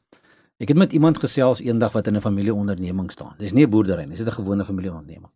ek 0.60 0.72
het 0.72 0.78
met 0.78 0.94
iemand 0.94 1.18
gesels 1.20 1.62
eendag 1.64 1.92
wat 1.94 2.08
in 2.08 2.16
'n 2.16 2.22
familieonderneming 2.22 3.12
staan. 3.12 3.36
Dis 3.40 3.54
nie 3.54 3.66
'n 3.66 3.70
boerdery 3.70 4.06
nie, 4.06 4.16
dis 4.18 4.28
'n 4.28 4.32
gewone 4.32 4.66
familieonderneming. 4.66 5.32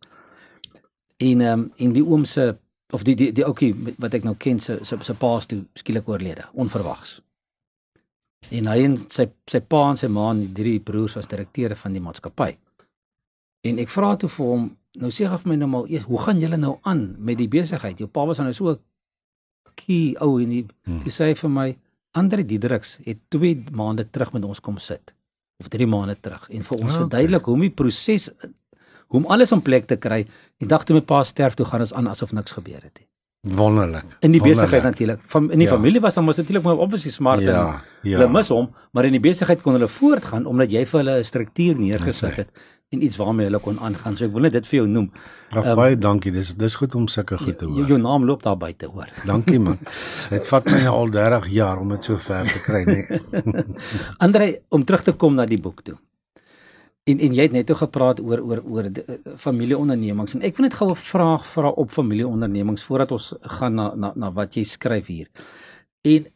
En 1.16 1.40
ehm 1.40 1.60
um, 1.60 1.72
en 1.76 1.92
die 1.92 2.04
oom 2.04 2.24
se 2.24 2.58
of 2.90 3.02
die 3.02 3.14
die 3.14 3.32
die 3.32 3.44
ouetjie 3.44 3.94
wat 3.98 4.14
ek 4.14 4.24
nou 4.24 4.34
ken 4.34 4.60
se 4.60 4.78
se 4.82 4.96
se 5.00 5.14
paas 5.14 5.46
toe 5.46 5.64
skielik 5.74 6.08
oorlede, 6.08 6.44
onverwags. 6.52 7.20
En 8.48 8.66
hy 8.66 8.84
en 8.84 8.96
sy 8.96 9.28
sy 9.46 9.60
pa 9.60 9.90
en 9.90 9.96
sy 9.96 10.08
ma 10.08 10.30
en 10.30 10.40
die 10.40 10.52
drie 10.52 10.80
broers 10.80 11.14
was 11.14 11.28
direkteure 11.28 11.76
van 11.76 11.92
die 11.92 12.00
maatskappy. 12.00 12.56
En 13.68 13.78
ek 13.78 13.88
vra 13.92 14.14
toe 14.16 14.28
vir 14.28 14.46
hom, 14.46 14.76
nou 15.02 15.10
sê 15.10 15.28
vir 15.28 15.48
my 15.48 15.56
nou 15.56 15.68
maar, 15.68 15.90
hoe 16.06 16.20
gaan 16.24 16.40
julle 16.40 16.56
nou 16.56 16.78
aan 16.82 17.16
met 17.18 17.38
die 17.38 17.48
besigheid? 17.48 17.98
Jou 17.98 18.08
pa 18.08 18.24
was 18.26 18.38
nou 18.38 18.52
so 18.56 18.78
key 19.78 20.14
ou 20.20 20.38
en 20.42 20.52
die, 20.56 20.64
hmm. 20.86 21.02
die 21.06 21.14
sê 21.14 21.32
vir 21.38 21.52
my 21.52 21.68
Andre 22.18 22.42
Diedriks 22.42 22.96
het 23.06 23.20
2 23.30 23.70
maande 23.78 24.08
terug 24.10 24.32
met 24.34 24.44
ons 24.44 24.60
kom 24.60 24.78
sit 24.82 25.14
of 25.62 25.68
3 25.70 25.86
maande 25.86 26.16
terug 26.20 26.48
en 26.50 26.64
vir 26.66 26.78
ons 26.78 26.90
ah, 26.90 26.98
verduidelik 27.04 27.42
okay. 27.42 27.52
hoe 27.52 27.60
om 27.60 27.66
die 27.68 27.76
proses 27.82 28.30
hoe 29.10 29.20
om 29.20 29.28
alles 29.30 29.52
in 29.54 29.62
plek 29.62 29.86
te 29.90 29.98
kry 30.00 30.24
en 30.62 30.70
dag 30.70 30.86
toe 30.86 30.98
my 30.98 31.04
pa 31.06 31.22
sterf 31.26 31.58
toe 31.58 31.66
gaan 31.66 31.84
ons 31.86 31.94
aan 31.94 32.10
asof 32.10 32.34
niks 32.36 32.54
gebeur 32.56 32.82
het 32.82 32.98
nie. 32.98 33.09
Wonderlik. 33.40 34.04
In 34.20 34.34
die 34.34 34.40
besigheid 34.42 34.82
natuurlik. 34.82 35.20
Van 35.32 35.46
in 35.50 35.62
die 35.62 35.66
ja. 35.66 35.74
familie 35.74 36.00
was 36.00 36.18
hom 36.20 36.26
natuurlik 36.28 36.62
maar 36.62 36.76
obviously 36.76 37.10
smart 37.10 37.40
ja, 37.40 37.48
en 37.48 38.10
ja. 38.10 38.18
hulle 38.18 38.28
mis 38.28 38.48
hom, 38.52 38.68
maar 38.92 39.08
in 39.08 39.16
die 39.16 39.20
besigheid 39.20 39.62
kon 39.64 39.78
hulle 39.78 39.88
voortgaan 39.88 40.44
omdat 40.46 40.70
jy 40.70 40.84
vir 40.86 41.00
hulle 41.00 41.14
'n 41.20 41.24
struktuur 41.24 41.78
neergesit 41.78 42.36
het 42.36 42.50
en 42.90 43.02
iets 43.02 43.16
waarmee 43.16 43.46
hulle 43.46 43.58
kon 43.58 43.78
aangaan. 43.80 44.16
So 44.16 44.26
ek 44.26 44.32
wil 44.34 44.42
net 44.42 44.52
dit 44.52 44.66
vir 44.66 44.76
jou 44.80 44.88
noem. 44.88 45.08
Ja, 45.54 45.70
um, 45.70 45.76
baie 45.78 45.96
dankie. 45.96 46.32
Dis 46.32 46.52
dis 46.54 46.74
goed 46.74 46.94
om 46.94 47.08
sulke 47.08 47.38
goed 47.38 47.56
te 47.58 47.64
hoor. 47.64 47.76
Jou, 47.78 47.86
jou 47.94 47.98
naam 48.02 48.26
loop 48.28 48.42
daar 48.42 48.58
buite 48.58 48.86
hoor. 48.86 49.08
Dankie 49.24 49.58
man. 49.58 49.78
Dit 50.34 50.46
vat 50.46 50.64
my 50.66 50.82
nou 50.84 50.94
al 50.98 51.10
30 51.10 51.48
jaar 51.54 51.80
om 51.80 51.88
dit 51.88 52.04
so 52.04 52.18
ver 52.18 52.44
te 52.44 52.60
kry, 52.60 52.84
nee. 52.84 53.64
Andre, 54.24 54.58
om 54.68 54.84
terug 54.84 55.02
te 55.02 55.12
kom 55.12 55.34
na 55.34 55.46
die 55.46 55.60
boek 55.60 55.80
toe. 55.86 55.96
En 57.10 57.22
en 57.26 57.36
jy 57.36 57.46
het 57.46 57.54
net 57.56 57.70
oor 57.72 57.80
gepraat 57.80 58.20
oor 58.20 58.42
oor 58.48 58.60
oor 58.64 58.88
uh, 58.90 59.16
familieondernemings 59.36 60.36
en 60.36 60.44
ek 60.46 60.58
wil 60.58 60.68
net 60.68 60.76
gou 60.78 60.90
'n 60.90 60.96
vraag 60.96 61.46
vra 61.46 61.70
op 61.84 61.90
familieondernemings 61.90 62.84
voordat 62.88 63.12
ons 63.12 63.32
gaan 63.58 63.74
na 63.74 63.94
na 63.94 64.12
na 64.14 64.32
wat 64.32 64.54
jy 64.54 64.64
skryf 64.64 65.06
hier. 65.06 65.28
En 66.02 66.26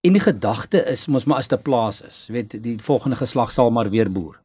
en 0.00 0.12
die 0.12 0.22
gedagte 0.22 0.84
is 0.92 1.06
mos 1.06 1.24
maar 1.24 1.38
as 1.38 1.48
dit 1.48 1.62
plaas 1.62 2.00
is, 2.02 2.28
weet 2.30 2.62
die 2.62 2.78
volgende 2.78 3.16
geslag 3.16 3.50
sal 3.50 3.70
maar 3.70 3.90
weer 3.90 4.12
boer. 4.12 4.40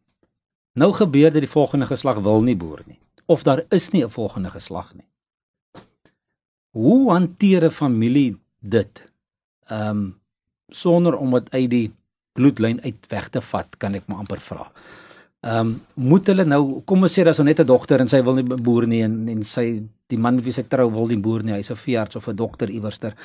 Nou 0.74 0.94
gebeur 0.94 1.32
dit 1.32 1.42
die 1.42 1.56
volgende 1.58 1.86
geslag 1.86 2.20
wil 2.20 2.42
nie 2.42 2.58
boer 2.58 2.82
nie 2.86 3.00
of 3.32 3.44
daar 3.44 3.66
is 3.70 3.90
nie 3.90 4.04
'n 4.04 4.10
volgende 4.10 4.50
geslag 4.50 4.94
nie. 4.94 5.08
Hoe 6.70 7.12
hanteer 7.12 7.66
'n 7.66 7.72
familie 7.72 8.38
dit? 8.60 9.12
Ehm 9.66 9.90
um, 9.90 10.20
sonder 10.68 11.18
om 11.18 11.32
dit 11.32 11.52
uit 11.52 11.70
die 11.70 11.92
bloedlyn 12.34 12.82
uit 12.84 13.08
weg 13.10 13.30
te 13.30 13.42
vat, 13.42 13.78
kan 13.78 13.96
ek 13.96 14.08
maar 14.08 14.24
amper 14.24 14.44
vra. 14.44 14.68
Ehm 15.42 15.60
um, 15.60 15.70
moet 15.96 16.28
hulle 16.30 16.44
nou 16.46 16.82
kom 16.86 17.02
ons 17.02 17.14
sê 17.18 17.24
daar's 17.26 17.40
nou 17.42 17.48
net 17.48 17.60
'n 17.60 17.66
dogter 17.66 18.00
en 18.00 18.08
sy 18.08 18.22
wil 18.22 18.36
nie 18.36 18.44
boer 18.44 18.86
nie 18.88 19.02
en 19.02 19.28
en 19.30 19.44
sy 19.44 19.82
die 20.08 20.18
man 20.18 20.38
wie 20.42 20.52
sy 20.54 20.64
trou 20.64 20.92
wil 20.92 21.08
nie 21.08 21.18
boer 21.18 21.44
nie, 21.44 21.54
hy's 21.54 21.72
'n 21.72 21.76
veearts 21.76 22.16
of 22.16 22.28
'n 22.28 22.36
dokter 22.36 22.70
iewerster. 22.70 23.16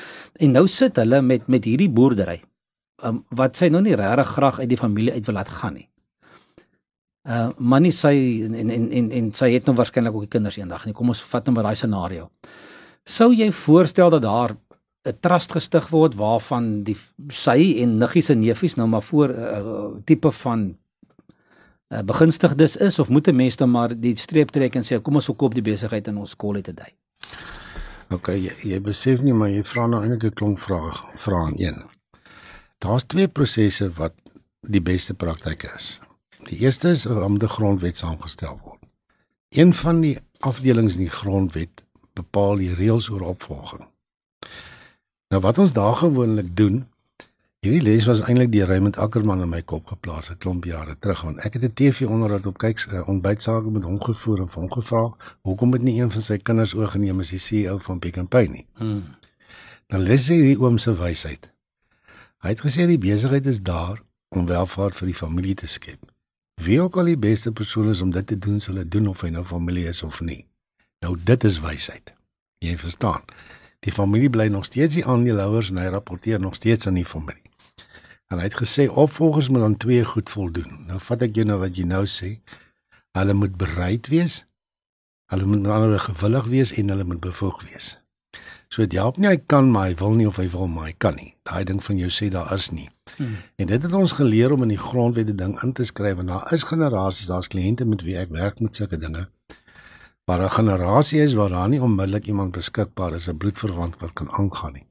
En 0.41 0.53
nou 0.53 0.67
sit 0.67 0.97
hulle 0.97 1.23
met 1.23 1.49
met 1.49 1.65
hierdie 1.65 1.91
boerdery. 1.91 2.43
Ehm 3.03 3.09
um, 3.09 3.25
wat 3.31 3.57
sy 3.57 3.69
nou 3.69 3.83
nie 3.83 3.95
regtig 3.95 4.27
graag 4.27 4.61
uit 4.61 4.69
die 4.69 4.77
familie 4.77 5.13
uit 5.13 5.27
wil 5.27 5.35
laat 5.35 5.49
gaan 5.49 5.75
nie. 5.75 5.89
Uh 7.27 7.51
maar 7.59 7.81
nie 7.81 7.93
sy 7.93 8.43
en 8.47 8.55
en 8.71 8.91
en 8.91 9.11
en, 9.13 9.33
sy 9.35 9.51
het 9.53 9.67
nou 9.67 9.77
waarskynlik 9.77 10.15
ook 10.15 10.29
die 10.29 10.35
kinders 10.39 10.57
eendag 10.57 10.87
nie. 10.87 10.95
Kom 10.95 11.09
ons 11.09 11.23
vat 11.23 11.45
nou 11.47 11.55
maar 11.55 11.65
daai 11.65 11.77
scenario. 11.77 12.31
Sou 13.05 13.33
jy 13.35 13.51
voorstel 13.53 14.11
dat 14.11 14.23
daar 14.23 14.57
'n 15.07 15.19
trust 15.21 15.53
gestig 15.53 15.89
word 15.89 16.15
waarvan 16.19 16.83
die 16.83 16.97
sy 17.31 17.79
en 17.83 17.99
niggies 17.99 18.31
en 18.31 18.41
neefies 18.41 18.75
nou 18.77 18.89
maar 18.89 19.03
voor 19.03 19.29
'n 19.29 19.39
uh, 19.39 19.59
uh, 19.59 20.03
tipe 20.05 20.33
van 20.33 20.77
uh, 21.89 22.03
begunstigdes 22.03 22.77
is 22.77 22.99
of 22.99 23.09
moet 23.09 23.29
'n 23.29 23.37
mens 23.37 23.57
dan 23.57 23.71
maar 23.71 24.01
die 24.01 24.17
streep 24.17 24.51
trek 24.51 24.75
en 24.75 24.85
sê 24.85 25.03
kom 25.03 25.15
ons 25.15 25.31
verkoop 25.31 25.55
die 25.55 25.63
besigheid 25.63 26.09
in 26.09 26.17
ons 26.17 26.37
kolle 26.37 26.61
te 26.61 26.75
dui. 26.75 26.93
OK, 28.11 28.27
jy, 28.29 28.53
jy 28.63 28.81
besef 28.81 29.21
nie 29.21 29.33
maar 29.33 29.49
jy 29.49 29.63
vra 29.65 29.87
nou 29.87 30.03
eintlik 30.03 30.25
'n 30.25 30.35
klomp 30.35 30.59
vrae 30.59 30.93
vra 31.15 31.39
aan 31.47 31.57
een. 31.57 31.83
Daar's 32.79 33.05
twee 33.07 33.29
prosesse 33.29 33.91
wat 33.93 34.15
die 34.61 34.83
beste 34.83 35.15
praktyk 35.15 35.63
is. 35.77 36.01
Die 36.45 36.59
eerste 36.59 36.89
is 36.89 37.07
om 37.07 37.39
die 37.39 37.49
grondwet 37.49 37.97
saamgestel 37.97 38.61
word. 38.63 38.81
Een 39.51 39.75
van 39.75 40.01
die 40.01 40.19
afdelings 40.39 40.95
in 40.95 41.07
die 41.07 41.17
grondwet 41.23 41.83
bepaal 42.15 42.57
die 42.57 42.75
reëls 42.75 43.09
oor 43.11 43.21
opvolging. 43.21 43.87
Nou 45.29 45.41
wat 45.43 45.59
ons 45.59 45.73
daar 45.73 45.97
gewoonlik 45.97 46.57
doen, 46.57 46.85
hierdie 47.59 47.83
les 47.83 48.07
was 48.07 48.21
eintlik 48.23 48.53
deur 48.53 48.69
Raymond 48.71 48.97
Ackerman 48.97 49.41
in 49.43 49.51
my 49.51 49.63
kop 49.63 49.87
geplaas 49.91 50.31
'n 50.31 50.39
klomp 50.39 50.65
jare 50.65 50.95
terug 50.99 51.23
want 51.23 51.41
ek 51.45 51.53
het 51.53 51.63
'n 51.63 51.73
TV 51.75 52.07
onderhoud 52.07 52.47
op 52.47 52.59
kyk 52.59 52.87
uh, 52.87 53.09
ontbytsake 53.09 53.71
met 53.71 53.83
hom 53.83 54.01
gevoer 54.03 54.41
en 54.41 54.49
hom 54.53 54.71
gevra 54.71 55.15
hoekom 55.43 55.73
het 55.73 55.83
nie 55.83 56.01
een 56.01 56.11
van 56.11 56.23
sy 56.23 56.39
kinders 56.39 56.75
oorgeneem 56.75 57.21
as 57.21 57.31
die 57.31 57.39
CEO 57.39 57.79
van 57.79 57.99
Pick 57.99 58.17
n 58.17 58.29
Pay 58.29 58.47
nie. 58.47 58.67
Hmm. 58.75 59.05
Dan 59.87 60.01
lees 60.01 60.29
hy 60.29 60.35
hierdie 60.35 60.61
oom 60.61 60.79
se 60.79 60.95
wysheid. 60.95 61.51
Hy 62.39 62.49
het 62.49 62.61
gesê 62.61 62.87
die 62.87 62.99
besigheid 62.99 63.47
is 63.47 63.63
daar 63.63 64.03
om 64.29 64.47
welvaart 64.47 64.95
vir 64.95 65.07
die 65.07 65.15
familie 65.15 65.55
te 65.55 65.67
skep. 65.67 65.99
Wie 66.63 66.81
ook 66.81 66.97
al 66.97 67.05
die 67.05 67.19
beste 67.19 67.53
persoon 67.53 67.91
is 67.91 68.01
om 68.01 68.11
dit 68.11 68.27
te 68.27 68.39
doen, 68.39 68.61
sal 68.61 68.75
dit 68.75 68.91
doen 68.91 69.07
of 69.07 69.21
hy 69.21 69.29
nou 69.29 69.45
familie 69.45 69.89
is 69.89 70.03
of 70.03 70.21
nie. 70.21 70.47
Nou 71.01 71.17
dit 71.25 71.45
is 71.45 71.61
wysheid. 71.61 72.15
Jy 72.59 72.79
verstaan. 72.79 73.23
Die 73.87 73.95
familie 73.95 74.31
bly 74.31 74.49
nog 74.51 74.65
steeds 74.67 74.97
die 74.99 75.05
aandeelhouers 75.07 75.71
en 75.71 75.79
hy 75.79 75.87
rapporteer 75.95 76.41
nog 76.43 76.57
steeds 76.59 76.89
aan 76.91 76.99
die 76.99 77.07
familie. 77.07 77.45
En 78.27 78.41
hy 78.41 78.49
het 78.49 78.59
gesê 78.59 78.89
opvolgers 78.91 79.49
moet 79.49 79.63
aan 79.63 79.77
twee 79.79 80.05
goed 80.05 80.31
voldoen. 80.31 80.81
Nou 80.89 80.99
vat 81.09 81.23
ek 81.23 81.39
jou 81.39 81.47
nou 81.47 81.61
wat 81.63 81.79
jy 81.79 81.87
nou 81.87 82.03
sê. 82.11 82.33
Hulle 83.15 83.37
moet 83.39 83.55
bereid 83.55 84.11
wees. 84.11 84.41
Hulle 85.31 85.47
moet 85.47 85.63
nou 85.63 85.99
gewillig 86.03 86.51
wees 86.51 86.75
en 86.75 86.91
hulle 86.91 87.07
moet 87.07 87.23
bevoeg 87.23 87.63
wees. 87.69 87.95
So 88.75 88.83
dit 88.83 88.99
help 88.99 89.21
nie 89.23 89.31
hy 89.31 89.39
kan 89.47 89.71
maar 89.71 89.93
hy 89.93 89.95
wil 90.01 90.19
nie 90.19 90.27
of 90.27 90.41
hy 90.43 90.49
wil 90.51 90.67
maar 90.67 90.91
hy 90.91 90.97
kan 90.99 91.15
nie. 91.15 91.31
Daai 91.47 91.63
ding 91.71 91.79
van 91.87 92.03
jou 92.03 92.11
sê 92.11 92.27
daar 92.35 92.51
is 92.55 92.67
nie. 92.75 92.89
Hmm. 93.15 93.39
En 93.63 93.71
dit 93.71 93.87
het 93.87 93.95
ons 93.95 94.17
geleer 94.19 94.53
om 94.53 94.67
in 94.67 94.75
die 94.75 94.83
grondwet 94.83 95.31
die 95.31 95.39
ding 95.39 95.55
in 95.63 95.77
te 95.79 95.87
skryf 95.87 96.19
en 96.19 96.35
daar 96.35 96.51
is 96.53 96.67
generasies, 96.67 97.31
daar's 97.31 97.51
kliënte 97.55 97.87
met 97.87 98.03
wie 98.03 98.19
ek 98.19 98.35
werk 98.35 98.59
met 98.61 98.75
sulke 98.75 98.99
dinge. 98.99 99.29
Maar 100.27 100.41
'n 100.43 100.51
generasie 100.51 101.21
is 101.21 101.35
waar 101.35 101.49
daar 101.49 101.69
nie 101.69 101.83
onmiddellik 101.83 102.27
iemand 102.27 102.51
beskikbaar 102.53 103.13
is, 103.13 103.29
'n 103.29 103.37
bloedverwant 103.37 103.95
wat 103.99 104.13
kan 104.13 104.33
aangaan 104.33 104.73
nie. 104.73 104.87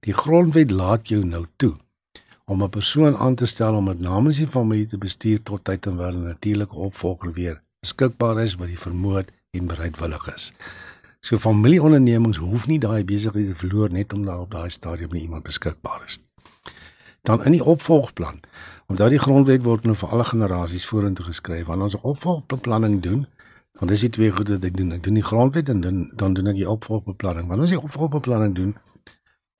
Die 0.00 0.12
grondwet 0.12 0.70
laat 0.70 1.08
jou 1.08 1.24
nou 1.24 1.46
toe 1.56 1.76
om 2.44 2.62
'n 2.62 2.68
persoon 2.68 3.16
aan 3.16 3.34
te 3.34 3.46
stel 3.46 3.74
om 3.74 3.84
met 3.84 4.00
namens 4.00 4.36
die 4.36 4.46
familie 4.46 4.86
te 4.86 4.98
bestuur 4.98 5.42
tot 5.42 5.64
tyd 5.64 5.86
en 5.86 5.96
wyl 5.96 6.12
'n 6.12 6.22
natuurlike 6.22 6.74
opvolger 6.74 7.32
weer 7.32 7.62
beskikbaar 7.80 8.40
is 8.40 8.54
wat 8.54 8.66
die 8.66 8.78
vermoë 8.78 9.24
en 9.50 9.66
bereidwillig 9.66 10.34
is. 10.34 10.52
So 11.20 11.38
familieondernemings 11.38 12.36
hoef 12.36 12.66
nie 12.66 12.78
daai 12.78 13.04
besighede 13.04 13.46
te 13.46 13.54
verloor 13.54 13.90
net 13.90 14.12
omdat 14.12 14.38
op 14.38 14.50
daai 14.50 14.70
stadium 14.70 15.10
nie 15.12 15.22
iemand 15.22 15.42
beskikbaar 15.42 16.02
is 16.06 16.18
nie. 16.18 16.26
Dan 17.22 17.44
in 17.44 17.52
die 17.52 17.64
opvolgplan. 17.64 18.40
Omdat 18.86 19.10
die 19.10 19.18
grondwet 19.18 19.62
word 19.62 19.84
nou 19.84 19.96
vir 19.96 20.08
alle 20.08 20.24
generasies 20.24 20.86
vorentoe 20.86 21.24
geskryf, 21.24 21.66
wanneer 21.66 21.84
ons 21.84 21.96
'n 21.96 22.02
opvolgbeplanning 22.02 23.02
doen, 23.02 23.26
want 23.78 23.90
dis 23.92 24.00
die 24.06 24.10
twee 24.10 24.32
goed 24.32 24.48
wat 24.48 24.64
ek 24.64 24.76
doen. 24.76 24.92
Ek 24.96 25.02
doen 25.04 25.18
die 25.18 25.24
grondwet 25.24 25.68
en 25.68 25.80
dan 25.84 26.10
dan 26.16 26.34
doen 26.34 26.52
ek 26.52 26.60
die 26.60 26.70
opvolgbeplanning. 26.70 27.48
Wanneer 27.48 27.68
ons 27.68 27.74
die 27.74 27.82
opvolgbeplanning 27.82 28.54
doen, 28.56 28.72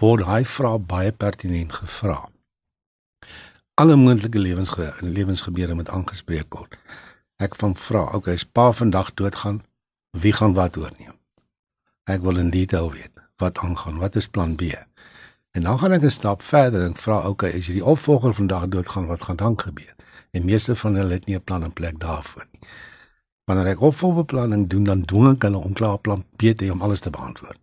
word 0.03 0.25
hy 0.29 0.43
vra 0.45 0.77
baie 0.79 1.13
pertinent 1.13 1.73
gevra. 1.73 2.23
Alle 3.77 3.97
moontlike 3.97 4.41
lewensge 4.41 4.93
lewensgebeure 5.01 5.75
moet 5.77 5.93
aangespreek 5.93 6.55
word. 6.57 6.79
Ek 7.37 7.57
van 7.61 7.75
vra, 7.77 8.07
okay, 8.17 8.39
as 8.39 8.45
pa 8.45 8.71
vandag 8.73 9.13
doodgaan, 9.21 9.61
wie 10.17 10.33
gaan 10.33 10.55
wat 10.57 10.79
oorneem? 10.81 11.13
Ek 12.09 12.23
wil 12.25 12.41
in 12.41 12.51
detail 12.51 12.89
weet 12.95 13.13
wat 13.37 13.59
aangaan. 13.61 13.99
Wat 14.01 14.17
is 14.17 14.29
plan 14.33 14.55
B? 14.57 14.73
En 15.53 15.69
dan 15.69 15.79
gaan 15.79 15.93
ek 15.93 16.05
'n 16.05 16.11
stap 16.11 16.43
verder 16.43 16.85
en 16.85 16.97
vra, 16.97 17.19
"Oké, 17.19 17.29
okay, 17.29 17.59
as 17.59 17.67
jy 17.67 17.73
die 17.73 17.85
opvolger 17.85 18.35
vandag 18.35 18.69
doodgaan, 18.69 19.07
wat 19.07 19.23
gaan 19.23 19.37
dan 19.37 19.61
gebeur?" 19.61 19.95
En 20.31 20.45
meeste 20.45 20.77
van 20.77 20.95
hulle 20.95 21.13
het 21.13 21.27
nie 21.27 21.37
'n 21.37 21.45
plan 21.45 21.65
in 21.65 21.73
plek 21.73 21.99
daarvoor 21.99 22.47
nie. 22.53 22.61
Wanneer 23.47 23.73
ek 23.77 23.85
opvolgbeplanning 23.87 24.67
doen, 24.71 24.85
dan 24.89 25.05
dwing 25.07 25.29
ek 25.33 25.47
hulle 25.47 25.63
om 25.63 25.75
klaar 25.79 25.99
plan 26.03 26.25
B 26.37 26.51
te 26.51 26.67
hê 26.67 26.73
om 26.75 26.83
alles 26.83 27.05
te 27.05 27.13
beantwoord. 27.15 27.59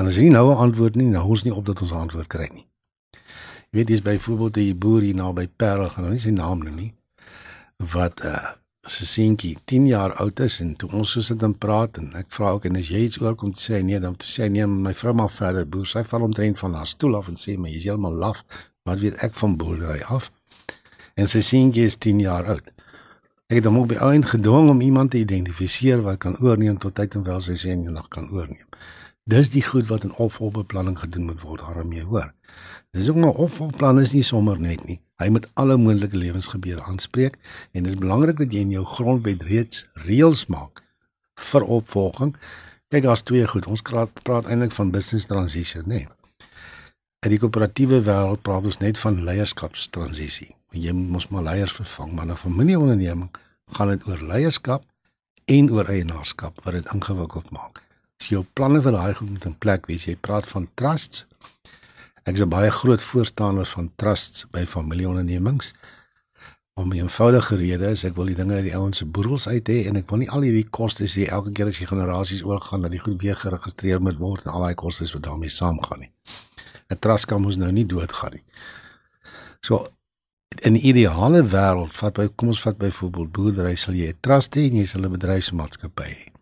En 0.00 0.08
as 0.08 0.16
jy 0.16 0.30
nou 0.32 0.48
'n 0.50 0.62
antwoord 0.66 0.96
nie, 0.96 1.06
nou 1.06 1.26
ons 1.28 1.44
nie 1.44 1.54
op 1.54 1.66
dat 1.66 1.82
ons 1.82 1.92
antwoord 1.92 2.28
kry 2.32 2.48
nie. 2.52 2.66
Jy 3.70 3.78
weet 3.78 3.86
dis 3.86 4.02
byvoorbeeld 4.02 4.54
die 4.54 4.74
boer 4.74 5.02
hier 5.02 5.14
naby 5.14 5.48
Parel, 5.56 5.88
gaan 5.88 6.04
nou 6.04 6.12
nie 6.12 6.20
sy 6.20 6.30
naam 6.30 6.64
noem 6.64 6.76
nie, 6.76 6.94
wat 7.76 8.24
uh 8.24 8.62
se 8.82 9.06
seentjie 9.06 9.56
10 9.64 9.84
jaar 9.86 10.12
oud 10.18 10.40
is 10.42 10.56
en 10.60 10.72
toe 10.74 10.88
ons 10.90 11.10
so 11.14 11.22
sit 11.22 11.42
en 11.46 11.52
praat 11.64 11.98
en 12.00 12.08
ek 12.18 12.32
vra 12.34 12.48
ook 12.56 12.64
en 12.66 12.80
as 12.80 12.88
jy 12.90 13.04
iets 13.06 13.20
oorkom 13.22 13.52
te 13.54 13.60
sê 13.62 13.78
nee 13.86 14.00
dan 14.02 14.16
te 14.18 14.26
sê 14.26 14.48
nee 14.50 14.66
my 14.66 14.90
vrou 14.98 15.12
maar 15.14 15.30
verder 15.30 15.68
boer 15.74 15.86
sy 15.86 16.02
val 16.12 16.26
omtrent 16.26 16.58
van 16.58 16.74
haar 16.74 16.88
stoel 16.90 17.14
af 17.20 17.28
en 17.30 17.38
sê 17.38 17.54
maar 17.54 17.70
jy's 17.70 17.86
heeltemal 17.86 18.16
laf 18.24 18.40
wat 18.90 18.98
weet 19.04 19.22
ek 19.22 19.38
van 19.38 19.54
boerdery 19.60 20.00
af 20.16 20.32
en 21.14 21.30
sy 21.30 21.44
seentjie 21.46 21.86
is 21.92 21.98
10 22.06 22.24
jaar 22.24 22.50
oud 22.56 22.72
ek 23.52 23.60
het 23.60 23.68
hom 23.68 23.82
op 23.84 23.92
die 23.92 24.00
ouend 24.00 24.30
gedwing 24.32 24.72
om 24.72 24.80
iemand 24.80 25.12
te 25.12 25.20
identifiseer 25.20 26.00
wat 26.08 26.24
kan 26.24 26.40
oorneem 26.40 26.80
tot 26.80 26.96
tyd 26.96 27.20
en 27.20 27.28
wel 27.28 27.40
sy 27.44 27.58
en 27.76 27.84
nog 27.92 28.08
kan 28.08 28.30
oorneem 28.32 28.68
dis 29.28 29.52
die 29.52 29.62
goed 29.62 29.86
wat 29.92 30.08
in 30.08 30.16
opvolgbeplanning 30.16 30.96
gedoen 31.04 31.28
moet 31.28 31.44
word 31.44 31.60
daarmee 31.68 32.08
hoor 32.08 32.32
dis 32.96 33.12
ook 33.12 33.20
maar 33.20 33.44
opvolgplan 33.46 34.00
is 34.00 34.16
nie 34.16 34.24
sommer 34.26 34.60
net 34.60 34.86
nie 34.88 35.02
Hy 35.22 35.28
moet 35.30 35.46
alle 35.54 35.76
moontlike 35.78 36.18
lewensgebeure 36.18 36.82
aanspreek 36.90 37.36
en 37.72 37.84
dit 37.84 37.92
is 37.92 37.98
belangrik 37.98 38.40
dat 38.40 38.54
jy 38.54 38.64
in 38.66 38.72
jou 38.74 38.82
grondwet 38.96 39.44
reeds 39.46 39.84
reëls 40.06 40.48
maak 40.50 40.82
vir 41.50 41.66
opvolging. 41.76 42.34
Kyk, 42.90 43.06
daar's 43.06 43.22
twee 43.28 43.46
goed. 43.46 43.68
Ons 43.70 43.84
praat, 43.86 44.10
praat 44.26 44.48
eintlik 44.50 44.74
van 44.74 44.90
business 44.94 45.28
transition, 45.30 45.86
nê. 45.86 46.02
Nee. 46.02 46.21
In 47.22 47.30
die 47.30 47.38
koöperatiewe 47.38 48.00
wêreld 48.02 48.42
praat 48.42 48.64
ons 48.66 48.80
net 48.82 48.98
van 48.98 49.20
leierskapstransisie. 49.24 50.50
Jy 50.74 50.92
moet 50.92 51.28
maar 51.30 51.42
leiers 51.42 51.72
vervang, 51.72 52.12
maar 52.12 52.26
'n 52.26 52.36
familieonderneming 52.36 53.30
gaan 53.72 53.88
dit 53.88 54.06
oor 54.06 54.18
leierskap 54.18 54.84
en 55.44 55.70
oor 55.70 55.88
eienaarskap 55.88 56.64
wat 56.64 56.74
dit 56.74 56.92
ingewikkeld 56.94 57.50
maak. 57.50 57.82
Jy 58.18 58.28
jou 58.28 58.44
planne 58.52 58.82
vir 58.82 58.92
daai 58.92 59.14
goed 59.14 59.30
moet 59.30 59.44
in 59.44 59.58
plek 59.58 59.86
wees, 59.86 60.04
jy 60.04 60.16
praat 60.16 60.46
van 60.46 60.68
trusts, 60.74 61.26
Ek 62.22 62.34
is 62.34 62.42
'n 62.42 62.48
baie 62.48 62.70
groot 62.70 63.02
voorstander 63.02 63.66
van 63.66 63.90
trusts 63.96 64.44
by 64.50 64.64
familieondernemings. 64.64 65.72
Om 66.74 66.92
'n 66.92 66.96
eenvoudige 66.96 67.56
rede 67.56 67.86
is 67.90 68.04
ek 68.04 68.14
wil 68.14 68.24
die 68.24 68.34
dinge 68.34 68.54
uit 68.54 68.64
die 68.64 68.76
ouens 68.76 68.96
se 68.96 69.04
boedels 69.04 69.48
uit 69.48 69.68
hê 69.68 69.86
en 69.86 69.96
ek 69.96 70.08
wil 70.10 70.18
nie 70.18 70.30
al 70.30 70.40
hierdie 70.40 70.70
kostes 70.70 71.16
hê 71.16 71.26
elke 71.26 71.52
keer 71.52 71.66
as 71.66 71.78
jy 71.78 71.86
generasies 71.86 72.44
oorgaan 72.44 72.82
dat 72.82 72.90
die 72.90 73.00
goed 73.00 73.22
weer 73.22 73.36
geregistreer 73.36 74.00
moet 74.02 74.18
word 74.18 74.46
en 74.46 74.52
al 74.52 74.60
daai 74.60 74.74
kostes 74.74 75.12
wat 75.12 75.22
daarmee 75.22 75.48
saamgaan 75.48 75.98
nie. 75.98 76.12
'n 76.92 76.98
Trust 76.98 77.26
kan 77.26 77.42
mos 77.42 77.56
nou 77.56 77.72
nie 77.72 77.86
doodgaan 77.86 78.32
nie. 78.32 78.44
So 79.60 79.88
in 80.60 80.74
'n 80.74 80.86
ideale 80.86 81.42
wêreld, 81.42 81.94
vat 81.94 82.14
by 82.14 82.28
kom 82.36 82.48
ons 82.48 82.62
vat 82.62 82.78
byvoorbeeld 82.78 83.32
boerdery 83.32 83.76
sal 83.76 83.94
jy 83.94 84.08
'n 84.08 84.20
trust 84.20 84.56
hê 84.56 84.68
en 84.70 84.76
jy 84.76 84.86
sal 84.86 85.04
'n 85.04 85.12
bedryfsmaatskappy 85.16 86.10
hê. 86.10 86.32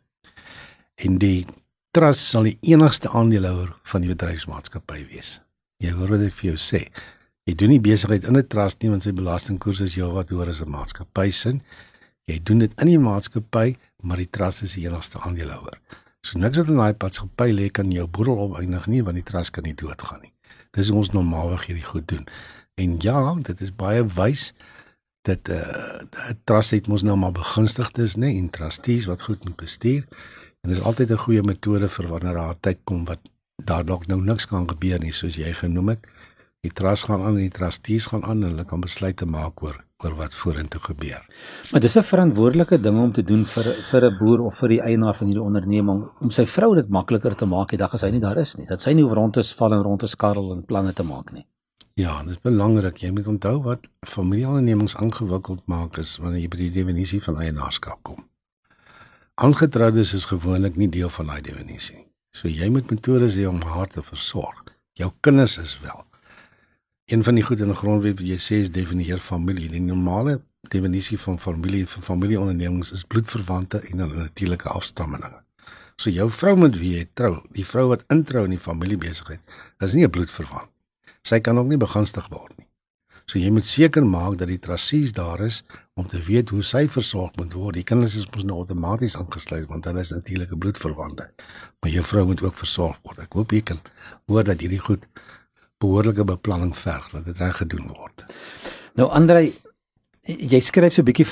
En 1.04 1.18
die 1.18 1.46
trust 1.90 2.24
sal 2.26 2.42
die 2.42 2.58
enigste 2.60 3.08
aandeelhouer 3.08 3.74
van 3.82 4.00
die 4.00 4.14
bedryfsmaatskappy 4.14 5.06
wees. 5.12 5.40
Jy 5.78 5.90
hoor 5.90 6.08
wat 6.08 6.20
ek 6.20 6.34
vir 6.34 6.50
jou 6.50 6.58
sê. 6.58 6.88
Jy 7.46 7.54
doen 7.54 7.72
nie 7.72 7.80
besigheid 7.80 8.24
in 8.24 8.36
'n 8.36 8.46
trust 8.46 8.82
nie 8.82 8.90
want 8.90 9.02
sy 9.02 9.12
belastingkoers 9.12 9.80
is 9.80 9.94
heelwat 9.94 10.30
hoër 10.30 10.48
as 10.48 10.60
'n 10.60 10.70
maatskappy 10.70 11.30
sin. 11.30 11.62
Jy 12.26 12.40
doen 12.42 12.58
dit 12.58 12.80
in 12.80 12.86
die 12.86 12.98
maatskappy, 12.98 13.76
maar 14.02 14.16
die 14.16 14.30
trust 14.30 14.62
is 14.62 14.74
die 14.74 14.86
enigste 14.86 15.18
aandeelhouer. 15.18 15.80
So 16.22 16.38
niks 16.38 16.58
wat 16.58 16.68
in 16.68 16.76
daai 16.76 16.94
maatskappy 17.00 17.50
lê 17.52 17.70
kan 17.70 17.90
jou 17.90 18.06
boedel 18.06 18.36
opeindig 18.38 18.86
nie 18.86 19.02
want 19.02 19.16
die 19.16 19.24
trust 19.32 19.50
kan 19.50 19.64
nie 19.64 19.74
doodgaan 19.74 20.20
nie. 20.22 20.29
Dis 20.76 20.90
ons 20.90 21.10
normaalweg 21.10 21.66
hierdie 21.66 21.86
goed 21.86 22.08
doen. 22.08 22.28
En 22.74 22.96
ja, 22.98 23.34
dit 23.34 23.60
is 23.60 23.74
baie 23.74 24.04
wys 24.06 24.52
dat 25.28 25.48
eh 25.48 25.56
uh, 25.56 26.36
trust 26.44 26.70
het 26.70 26.86
mos 26.88 27.02
nou 27.02 27.16
maar 27.16 27.32
begunstigdes, 27.32 28.16
nê, 28.16 28.30
en 28.38 28.50
trustees 28.50 29.04
wat 29.10 29.22
goed 29.22 29.44
moet 29.44 29.56
bestuur. 29.56 30.06
En 30.62 30.70
dis 30.70 30.82
altyd 30.82 31.10
'n 31.10 31.24
goeie 31.24 31.42
metode 31.42 31.88
vir 31.88 32.08
wanneer 32.08 32.34
daar 32.34 32.60
tyd 32.60 32.78
kom 32.84 33.04
wat 33.04 33.20
daar 33.64 33.84
dalk 33.84 34.06
nou 34.06 34.20
niks 34.22 34.46
kan 34.46 34.68
gebeur 34.68 34.98
nie 34.98 35.12
soos 35.12 35.36
jy 35.36 35.52
genoem 35.52 35.88
het. 35.88 36.06
Die 36.60 36.72
trust 36.72 37.04
gaan 37.04 37.20
aan 37.20 37.36
en 37.36 37.48
die 37.48 37.58
trustees 37.58 38.06
gaan 38.06 38.24
aan 38.24 38.42
en 38.42 38.50
hulle 38.50 38.64
kan 38.64 38.80
besluite 38.80 39.26
maak 39.26 39.62
oor 39.62 39.84
oor 40.04 40.14
wat 40.16 40.34
vorentoe 40.34 40.80
gebeur. 40.80 41.22
Maar 41.72 41.80
dis 41.80 41.96
'n 41.96 42.02
verantwoordelike 42.02 42.80
ding 42.80 42.98
om 42.98 43.12
te 43.12 43.22
doen 43.22 43.44
vir 43.46 43.64
vir 43.90 44.04
'n 44.04 44.16
boer 44.18 44.40
of 44.40 44.58
vir 44.58 44.68
die 44.68 44.80
eienaar 44.80 45.14
van 45.14 45.26
hierdie 45.26 45.44
onderneming 45.44 46.08
om 46.20 46.30
sy 46.30 46.46
vrou 46.46 46.74
dit 46.74 46.88
makliker 46.88 47.36
te 47.36 47.46
maak 47.46 47.68
die 47.70 47.78
dag 47.78 47.94
as 47.94 48.00
hy 48.00 48.10
nie 48.10 48.20
daar 48.20 48.38
is 48.38 48.56
nie. 48.56 48.66
Dat 48.66 48.80
sy 48.80 48.92
nie 48.92 49.04
rond 49.04 49.32
te 49.32 49.42
val 49.42 49.72
en 49.72 49.82
rond 49.82 50.00
te 50.00 50.06
skarrel 50.06 50.52
en 50.52 50.64
planne 50.64 50.92
te 50.92 51.02
maak 51.02 51.32
nie. 51.32 51.46
Ja, 51.94 52.22
dit 52.22 52.30
is 52.30 52.40
belangrik. 52.40 52.96
Jy 52.96 53.10
moet 53.10 53.26
onthou 53.26 53.62
wat 53.62 53.88
familieondernemings 54.06 54.94
ingewikkeld 54.94 55.66
maak 55.66 55.98
is 55.98 56.16
wanneer 56.16 56.40
jy 56.40 56.48
by 56.48 56.56
die 56.56 56.70
definisie 56.70 57.22
van 57.22 57.36
eienaarskap 57.36 57.98
kom. 58.02 58.24
Aangetroudes 59.34 60.14
is 60.14 60.24
gewoonlik 60.24 60.76
nie 60.76 60.88
deel 60.88 61.08
van 61.08 61.26
daai 61.26 61.40
definisie 61.40 61.96
nie. 61.96 62.10
So 62.32 62.48
jy 62.48 62.68
moet 62.70 62.90
metodes 62.90 63.34
hê 63.34 63.46
om 63.48 63.62
haar 63.62 63.88
te 63.90 64.02
versorg. 64.02 64.62
Jou 64.94 65.10
kinders 65.20 65.58
is 65.58 65.78
wel. 65.82 66.04
Een 67.10 67.24
van 67.24 67.34
die 67.34 67.42
goed 67.42 67.58
in 67.60 67.66
die 67.66 67.74
grondwet 67.74 68.20
wat 68.20 68.26
jy 68.28 68.36
sê 68.38 68.56
is 68.62 68.68
definieer 68.70 69.18
familie. 69.18 69.66
Die 69.72 69.80
normale 69.82 70.36
definisie 70.70 71.16
van 71.18 71.40
familie 71.42 71.82
vir 71.90 72.04
familieondernemings 72.06 72.92
is 72.94 73.02
bloedverwante 73.02 73.80
en 73.88 74.04
hulle 74.04 74.28
natuurlike 74.28 74.68
afstammelinge. 74.70 75.40
So 75.98 76.12
jou 76.14 76.28
vrou 76.30 76.52
met 76.60 76.78
wie 76.78 76.92
jy 77.00 77.08
trou, 77.18 77.32
die 77.50 77.66
vrou 77.66 77.88
wat 77.90 78.04
introu 78.14 78.44
in 78.46 78.54
die 78.54 78.62
familiebesigheid, 78.62 79.42
is 79.82 79.96
nie 79.98 80.04
'n 80.06 80.10
bloedverwant. 80.10 80.70
Sy 81.22 81.40
kan 81.40 81.58
ook 81.58 81.66
nie 81.66 81.82
begunstig 81.82 82.28
word 82.30 82.54
nie. 82.58 82.66
So 83.26 83.38
jy 83.38 83.50
moet 83.50 83.66
seker 83.66 84.06
maak 84.06 84.38
dat 84.38 84.48
die 84.48 84.58
trustees 84.58 85.12
daar 85.12 85.40
is 85.40 85.64
om 85.94 86.06
te 86.06 86.22
weet 86.22 86.48
hoe 86.48 86.62
sy 86.62 86.88
versorg 86.88 87.36
moet 87.36 87.52
word. 87.52 87.74
Die 87.74 87.82
kinders 87.82 88.14
is 88.14 88.30
mos 88.30 88.44
nou 88.44 88.56
outomaties 88.58 89.16
aangesluit 89.16 89.66
want 89.66 89.84
hulle 89.84 90.00
is 90.00 90.10
natuurlike 90.10 90.56
bloedverwante. 90.56 91.30
Maar 91.80 91.90
jou 91.90 92.04
vrou 92.04 92.26
moet 92.26 92.42
ook 92.42 92.56
versorg 92.56 92.98
word. 93.02 93.18
Ek 93.18 93.32
hoop 93.32 93.50
jy 93.50 93.60
kan 93.60 93.80
hoor 94.26 94.44
dat 94.44 94.60
hierdie 94.60 94.78
goed 94.78 95.06
behoorlike 95.80 96.24
beplanning 96.24 96.76
verg 96.76 97.10
dat 97.14 97.24
dit 97.24 97.36
reg 97.40 97.56
gedoen 97.62 97.86
word. 97.96 98.24
Nou 98.98 99.08
Andrei, 99.16 99.52
jy 100.26 100.60
skryf 100.60 100.94
so 100.94 101.02
'n 101.02 101.08
bietjie 101.08 101.26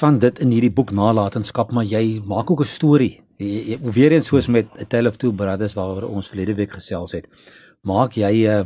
van 0.00 0.18
dit 0.18 0.38
in 0.38 0.50
hierdie 0.50 0.70
boek 0.70 0.90
Nalatenskap, 0.90 1.72
maar 1.72 1.84
jy 1.84 2.22
maak 2.24 2.50
ook 2.50 2.60
'n 2.60 2.64
storie. 2.78 3.20
Jy, 3.38 3.70
jy 3.70 3.78
weer 3.80 4.12
eens 4.12 4.26
soos 4.26 4.46
met 4.46 4.66
A 4.80 4.84
Tale 4.84 5.08
of 5.08 5.16
Two 5.16 5.32
Brothers 5.32 5.74
waaroor 5.74 6.08
ons 6.08 6.28
verlede 6.28 6.54
week 6.54 6.72
gesels 6.72 7.12
het. 7.12 7.26
Maak 7.82 8.12
jy 8.12 8.46
'n 8.46 8.46
uh, 8.46 8.64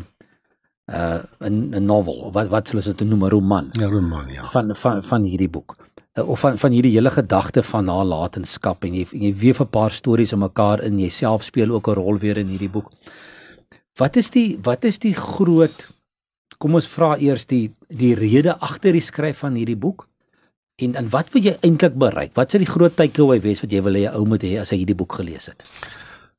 uh 0.93 1.23
'n 1.41 1.75
'n 1.75 1.85
novel 1.85 2.31
wat 2.33 2.49
wat 2.49 2.69
sou 2.69 2.95
dit 2.95 3.09
noem 3.09 3.25
'n 3.25 3.31
roman? 3.31 3.69
Ja, 3.73 3.89
roman, 3.89 4.29
ja. 4.29 4.45
Van 4.45 4.77
van 4.77 5.03
van 5.03 5.23
hierdie 5.23 5.49
boek. 5.49 5.77
Uh, 6.15 6.29
of 6.29 6.41
van 6.41 6.59
van 6.59 6.71
hierdie 6.71 6.93
hele 6.93 7.11
gedagte 7.11 7.63
van 7.63 7.85
nalatenskap 7.85 8.85
en 8.85 8.95
jy 8.95 9.07
jy 9.11 9.35
weef 9.35 9.61
'n 9.61 9.69
paar 9.69 9.91
stories 9.91 10.33
om 10.33 10.41
mekaar 10.41 10.83
in 10.83 10.99
jouself 10.99 11.43
speel 11.43 11.71
ook 11.71 11.89
'n 11.89 11.95
rol 11.95 12.19
weer 12.19 12.37
in 12.37 12.49
hierdie 12.49 12.71
boek. 12.71 12.91
Wat 13.97 14.17
is 14.17 14.29
die 14.31 14.59
wat 14.63 14.85
is 14.85 14.99
die 15.01 15.15
groot 15.17 15.87
kom 16.61 16.77
ons 16.77 16.89
vra 16.89 17.15
eers 17.21 17.47
die 17.49 17.71
die 17.89 18.15
rede 18.17 18.57
agter 18.61 18.97
die 18.97 19.05
skryf 19.05 19.41
van 19.45 19.57
hierdie 19.57 19.79
boek? 19.81 20.05
En 20.77 20.97
en 21.01 21.09
wat 21.13 21.31
wil 21.33 21.47
jy 21.49 21.55
eintlik 21.65 21.97
bereik? 21.97 22.35
Wat 22.37 22.53
sou 22.53 22.61
die 22.61 22.69
groot 22.69 22.97
takeaway 22.97 23.41
wees 23.41 23.63
wat 23.65 23.73
jy 23.73 23.81
wil 23.87 23.97
hê 23.97 24.05
'n 24.05 24.17
ou 24.19 24.27
moet 24.29 24.45
hê 24.45 24.61
as 24.61 24.71
hy 24.71 24.83
hierdie 24.83 24.99
boek 25.01 25.17
gelees 25.17 25.47
het? 25.49 25.65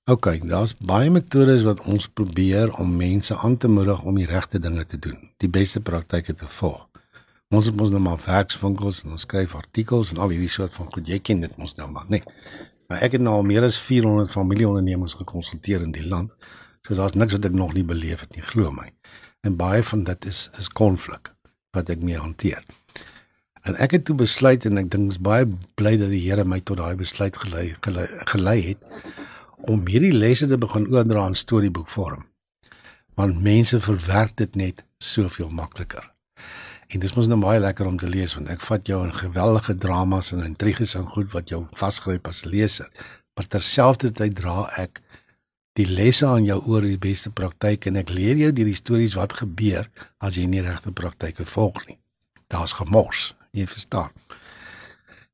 OK, 0.05 0.27
daar's 0.47 0.75
baie 0.77 1.09
metodes 1.09 1.63
wat 1.63 1.81
ons 1.85 2.07
probeer 2.07 2.71
om 2.79 2.95
mense 2.95 3.35
aan 3.35 3.57
te 3.57 3.67
moedig 3.67 4.03
om 4.03 4.15
die 4.15 4.29
regte 4.29 4.59
dinge 4.59 4.85
te 4.85 4.99
doen, 4.99 5.17
die 5.37 5.49
beste 5.49 5.81
praktyke 5.81 6.35
te 6.35 6.47
volg. 6.47 6.87
Ons 7.49 7.65
het 7.65 7.75
mos 7.75 7.89
nou 7.89 7.99
maar 7.99 8.19
werkswinkels 8.25 9.03
en 9.03 9.11
ons 9.11 9.21
skryf 9.21 9.55
artikels 9.55 10.11
en 10.11 10.17
al 10.17 10.29
hierdie 10.29 10.49
soort 10.49 10.73
van 10.73 10.87
goed. 10.93 11.07
Jy 11.07 11.19
ken 11.19 11.41
dit 11.41 11.57
mos 11.57 11.75
nou 11.75 11.89
maar, 11.91 12.05
nee. 12.07 12.23
Maar 12.87 13.01
ek 13.01 13.11
het 13.11 13.21
nou 13.21 13.33
al 13.33 13.43
meer 13.43 13.63
as 13.63 13.79
400 13.79 14.31
familieondernemings 14.31 15.13
gekonsulteer 15.13 15.81
in 15.81 15.91
die 15.91 16.07
land. 16.07 16.31
So 16.87 16.95
daar's 16.95 17.17
niks 17.19 17.35
wat 17.35 17.45
ek 17.45 17.51
nog 17.51 17.73
nie 17.75 17.83
beleef 17.83 18.21
het 18.23 18.35
nie, 18.35 18.41
glo 18.47 18.71
my. 18.71 18.87
En 19.43 19.57
baie 19.59 19.83
van 19.83 20.05
dit 20.07 20.25
is 20.25 20.45
is 20.55 20.69
konflik 20.71 21.33
wat 21.75 21.89
ek 21.91 21.99
mee 21.99 22.15
hanteer. 22.15 22.63
En 23.67 23.75
ek 23.75 23.97
het 23.97 24.05
toe 24.07 24.15
besluit 24.15 24.63
en 24.65 24.79
ek 24.79 24.87
dink 24.93 25.11
is 25.11 25.19
baie 25.19 25.49
bly 25.75 25.97
dat 25.99 26.13
die 26.15 26.23
Here 26.23 26.45
my 26.47 26.61
tot 26.63 26.79
daai 26.79 26.95
besluit 26.95 27.35
gelei 27.35 27.73
gelei, 27.83 28.07
gelei 28.31 28.57
het 28.69 29.03
om 29.67 29.83
hierdie 29.83 30.13
lesse 30.15 30.47
te 30.47 30.55
begin 30.57 30.87
oordra 30.93 31.25
in 31.27 31.35
storieboekvorm. 31.35 32.23
Want 33.19 33.43
mense 33.43 33.81
verwerk 33.83 34.37
dit 34.39 34.55
net 34.55 34.85
soveel 35.03 35.51
makliker. 35.51 36.07
En 36.87 37.03
dit 37.03 37.15
mos 37.19 37.27
nou 37.27 37.41
baie 37.43 37.59
lekker 37.59 37.89
om 37.89 37.99
te 37.99 38.07
lees 38.07 38.37
want 38.39 38.47
ek 38.53 38.63
vat 38.63 38.87
jou 38.87 39.03
in 39.03 39.11
geweldige 39.11 39.75
dramas 39.75 40.31
en 40.31 40.47
intriges 40.47 40.95
en 40.95 41.09
goed 41.11 41.35
wat 41.35 41.51
jou 41.51 41.65
vasgryp 41.75 42.31
as 42.31 42.45
leser. 42.47 42.87
Maar 43.35 43.51
terselfdertyd 43.57 44.39
dra 44.39 44.69
ek 44.79 45.03
die 45.77 45.85
lesse 45.85 46.25
aan 46.25 46.45
jou 46.47 46.57
oor 46.65 46.85
die 46.85 46.97
beste 46.97 47.29
praktyk 47.29 47.85
en 47.89 47.99
ek 48.01 48.09
leer 48.09 48.39
jou 48.41 48.51
deur 48.51 48.69
die 48.71 48.77
stories 48.77 49.15
wat 49.17 49.37
gebeur 49.39 49.89
as 50.23 50.37
jy 50.39 50.47
nie 50.49 50.63
regte 50.65 50.91
praktyke 50.91 51.45
volg 51.45 51.83
nie. 51.87 51.99
Daar's 52.49 52.73
gemors, 52.79 53.33
jy 53.53 53.67
verstaan. 53.69 54.13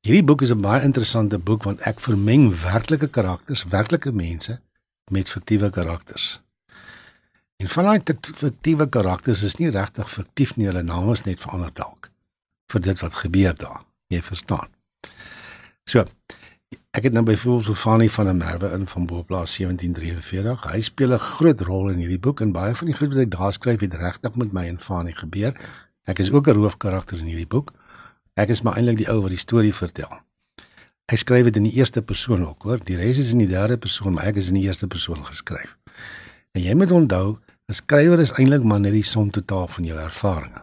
Hierdie 0.03 0.25
boek 0.27 0.41
is 0.43 0.51
'n 0.51 0.61
baie 0.61 0.83
interessante 0.83 1.39
boek 1.39 1.63
want 1.63 1.81
ek 1.87 1.99
vermeng 1.99 2.51
werklike 2.51 3.07
karakters, 3.07 3.63
werklike 3.63 4.11
mense 4.11 4.59
met 5.11 5.29
fiktiewe 5.29 5.69
karakters. 5.69 6.41
En 7.57 7.69
van 7.69 7.85
daai 7.85 8.01
fiktiewe 8.35 8.89
karakters 8.89 9.41
is 9.41 9.55
nie 9.55 9.69
regtig 9.69 10.09
fiktief 10.09 10.55
nie, 10.55 10.67
hulle 10.67 10.83
name 10.83 11.11
is 11.11 11.23
net 11.23 11.39
verander 11.39 11.71
dalk 11.73 12.11
vir 12.73 12.81
dit 12.81 12.99
wat 12.99 13.13
gebeur 13.13 13.55
daar. 13.55 13.83
Jy 14.07 14.21
verstaan. 14.21 14.67
So, 15.85 16.05
ek 16.93 17.07
het 17.07 17.13
nou 17.13 17.23
byvoorbeeld 17.25 17.77
Fanny 17.77 18.09
van 18.09 18.25
der 18.25 18.35
Merwe 18.35 18.67
in 18.69 18.87
van 18.87 19.05
Boplaas 19.05 19.55
1743. 19.57 20.71
Hy 20.71 20.81
speel 20.81 21.13
'n 21.13 21.19
groot 21.19 21.61
rol 21.61 21.89
in 21.89 21.97
hierdie 21.97 22.19
boek 22.19 22.41
en 22.41 22.51
baie 22.51 22.75
van 22.75 22.87
die 22.87 22.95
goed 22.95 23.07
wat 23.07 23.17
hy 23.17 23.27
daar 23.27 23.53
skryf 23.53 23.79
het 23.79 23.93
regtig 23.93 24.35
met 24.35 24.51
my 24.53 24.67
en 24.67 24.79
Fanny 24.79 25.11
gebeur. 25.11 25.53
Ek 26.05 26.19
is 26.19 26.31
ook 26.31 26.47
'n 26.47 26.55
hoofkarakter 26.55 27.17
in 27.17 27.25
hierdie 27.25 27.47
boek. 27.47 27.73
Ek 28.33 28.49
is 28.49 28.61
maar 28.61 28.75
eintlik 28.75 28.97
die 28.97 29.09
ou 29.09 29.21
wat 29.21 29.29
die 29.29 29.37
storie 29.37 29.73
vertel. 29.73 30.21
Ek 31.05 31.17
skryf 31.17 31.43
dit 31.43 31.55
in 31.55 31.63
die 31.63 31.73
eerste 31.73 32.01
persoon 32.01 32.45
ook, 32.45 32.61
hoor. 32.63 32.79
Die 32.83 32.95
res 32.95 33.17
is 33.17 33.31
in 33.31 33.37
die 33.37 33.47
derde 33.47 33.77
persoon, 33.77 34.13
maar 34.13 34.25
ek 34.25 34.35
is 34.35 34.47
in 34.47 34.53
die 34.53 34.63
eerste 34.63 34.87
persoon 34.87 35.25
geskryf. 35.25 35.77
En 36.51 36.61
jy 36.61 36.73
moet 36.73 36.91
onthou, 36.91 37.39
'n 37.69 37.73
skrywer 37.73 38.19
is 38.19 38.31
eintlik 38.31 38.63
maar 38.63 38.79
net 38.79 38.91
die 38.91 39.03
som 39.03 39.31
totaal 39.31 39.67
van 39.67 39.83
jou 39.83 39.99
ervarings. 39.99 40.61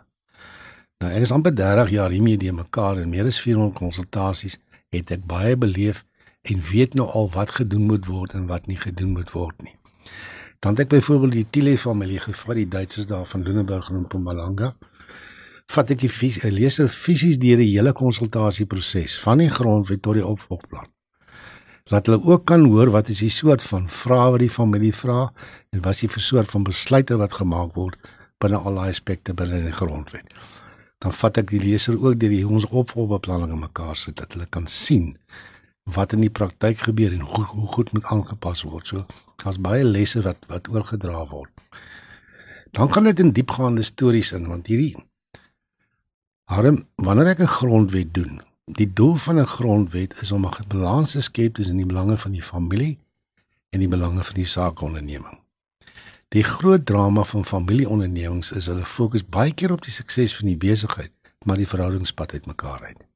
Nou, 0.99 1.12
ek 1.12 1.23
is 1.23 1.33
amper 1.33 1.55
30 1.55 1.90
jaar 1.90 2.11
hiermee 2.11 2.37
die 2.37 2.53
mekaar 2.53 2.99
en 2.99 3.09
meer 3.09 3.27
as 3.27 3.40
400 3.40 3.75
konsultasies 3.75 4.59
het 4.90 5.11
ek 5.11 5.27
baie 5.27 5.57
beleef 5.57 6.05
en 6.42 6.61
weet 6.70 6.94
nou 6.94 7.09
al 7.09 7.31
wat 7.35 7.50
gedoen 7.61 7.87
moet 7.90 8.07
word 8.07 8.35
en 8.35 8.46
wat 8.46 8.66
nie 8.66 8.79
gedoen 8.81 9.12
moet 9.16 9.33
word 9.33 9.62
nie. 9.62 9.74
Dan 10.61 10.76
het 10.76 10.87
ek 10.87 10.94
byvoorbeeld 10.94 11.33
die 11.33 11.46
Tile 11.50 11.79
familie 11.79 12.20
gevat, 12.20 12.57
die 12.57 12.68
Duitsers 12.68 13.07
daar 13.09 13.26
van 13.26 13.42
Lunenburg 13.42 13.90
en 13.90 14.05
Mpumalanga 14.05 14.74
vat 15.70 15.90
ek 15.94 16.00
die 16.03 16.11
fys, 16.11 16.40
leser 16.50 16.88
fisies 16.90 17.38
deur 17.38 17.61
die 17.62 17.70
hele 17.70 17.92
konsultasieproses 17.94 19.20
van 19.22 19.38
die 19.38 19.50
grondwet 19.55 20.03
tot 20.03 20.18
die 20.18 20.26
opvolgplan. 20.26 20.88
Laat 21.90 22.07
hulle 22.11 22.18
ook 22.26 22.44
kan 22.46 22.64
hoor 22.70 22.90
wat 22.94 23.09
is 23.11 23.22
die 23.22 23.31
soort 23.31 23.62
van 23.62 23.87
vrae 23.90 24.33
wat 24.35 24.42
die 24.42 24.50
familie 24.50 24.92
vra 24.94 25.29
en 25.70 25.85
wat 25.85 25.98
is 25.98 26.03
die 26.07 26.24
soort 26.26 26.50
van 26.50 26.66
besluite 26.66 27.18
wat 27.22 27.38
gemaak 27.38 27.76
word 27.79 28.11
binne 28.42 28.59
al 28.59 28.81
daai 28.81 28.90
aspekte 28.90 29.35
binne 29.37 29.62
die 29.62 29.74
grondwet. 29.74 30.26
Dan 31.00 31.14
vat 31.16 31.38
ek 31.40 31.55
die 31.55 31.62
leser 31.62 31.96
ook 31.96 32.18
deur 32.20 32.35
die 32.35 32.44
ons 32.46 32.66
opvolgbeplanning 32.66 33.55
in 33.55 33.62
mekaar 33.62 33.96
sit 33.96 34.18
dat 34.18 34.35
hulle 34.35 34.50
kan 34.50 34.66
sien 34.66 35.14
wat 35.94 36.12
in 36.12 36.20
die 36.20 36.31
praktyk 36.31 36.79
gebeur 36.79 37.12
en 37.12 37.20
hoe, 37.20 37.44
hoe 37.44 37.66
goed 37.66 37.92
moet 37.92 38.05
aangepas 38.05 38.62
word. 38.62 38.87
So 38.87 39.07
daar's 39.42 39.61
baie 39.61 39.85
lesse 39.85 40.22
wat 40.22 40.37
wat 40.48 40.68
oorgedra 40.68 41.26
word. 41.29 41.50
Dan 42.70 42.92
gaan 42.92 43.05
dit 43.05 43.20
in 43.20 43.33
diepgaande 43.33 43.83
stories 43.83 44.33
in 44.33 44.46
want 44.46 44.66
hierdie 44.66 44.96
Harm, 46.50 46.87
wanneer 46.98 47.29
ek 47.31 47.40
'n 47.40 47.57
grondwet 47.59 48.14
doen, 48.14 48.40
die 48.66 48.92
doel 48.92 49.14
van 49.14 49.38
'n 49.38 49.46
grondwet 49.46 50.20
is 50.22 50.33
om 50.33 50.46
'n 50.46 50.66
balans 50.68 51.12
te 51.12 51.20
skep 51.20 51.55
tussen 51.55 51.76
die 51.76 51.87
belange 51.87 52.18
van 52.18 52.33
die 52.33 52.42
familie 52.42 52.98
en 53.70 53.79
die 53.79 53.88
belange 53.88 54.24
van 54.24 54.35
die 54.35 54.46
saakonderneming. 54.46 55.38
Die 56.29 56.42
groot 56.42 56.87
drama 56.87 57.24
van 57.24 57.44
familieondernemings 57.44 58.53
is 58.53 58.66
hulle 58.66 58.85
fokus 58.85 59.26
baie 59.26 59.55
keer 59.55 59.72
op 59.72 59.83
die 59.83 59.92
sukses 59.92 60.37
van 60.37 60.46
die 60.46 60.57
besigheid, 60.57 61.12
maar 61.44 61.57
die 61.57 61.68
verhoudingspad 61.68 62.33
uit 62.33 62.46
mekaar 62.46 62.85
uit. 62.85 63.10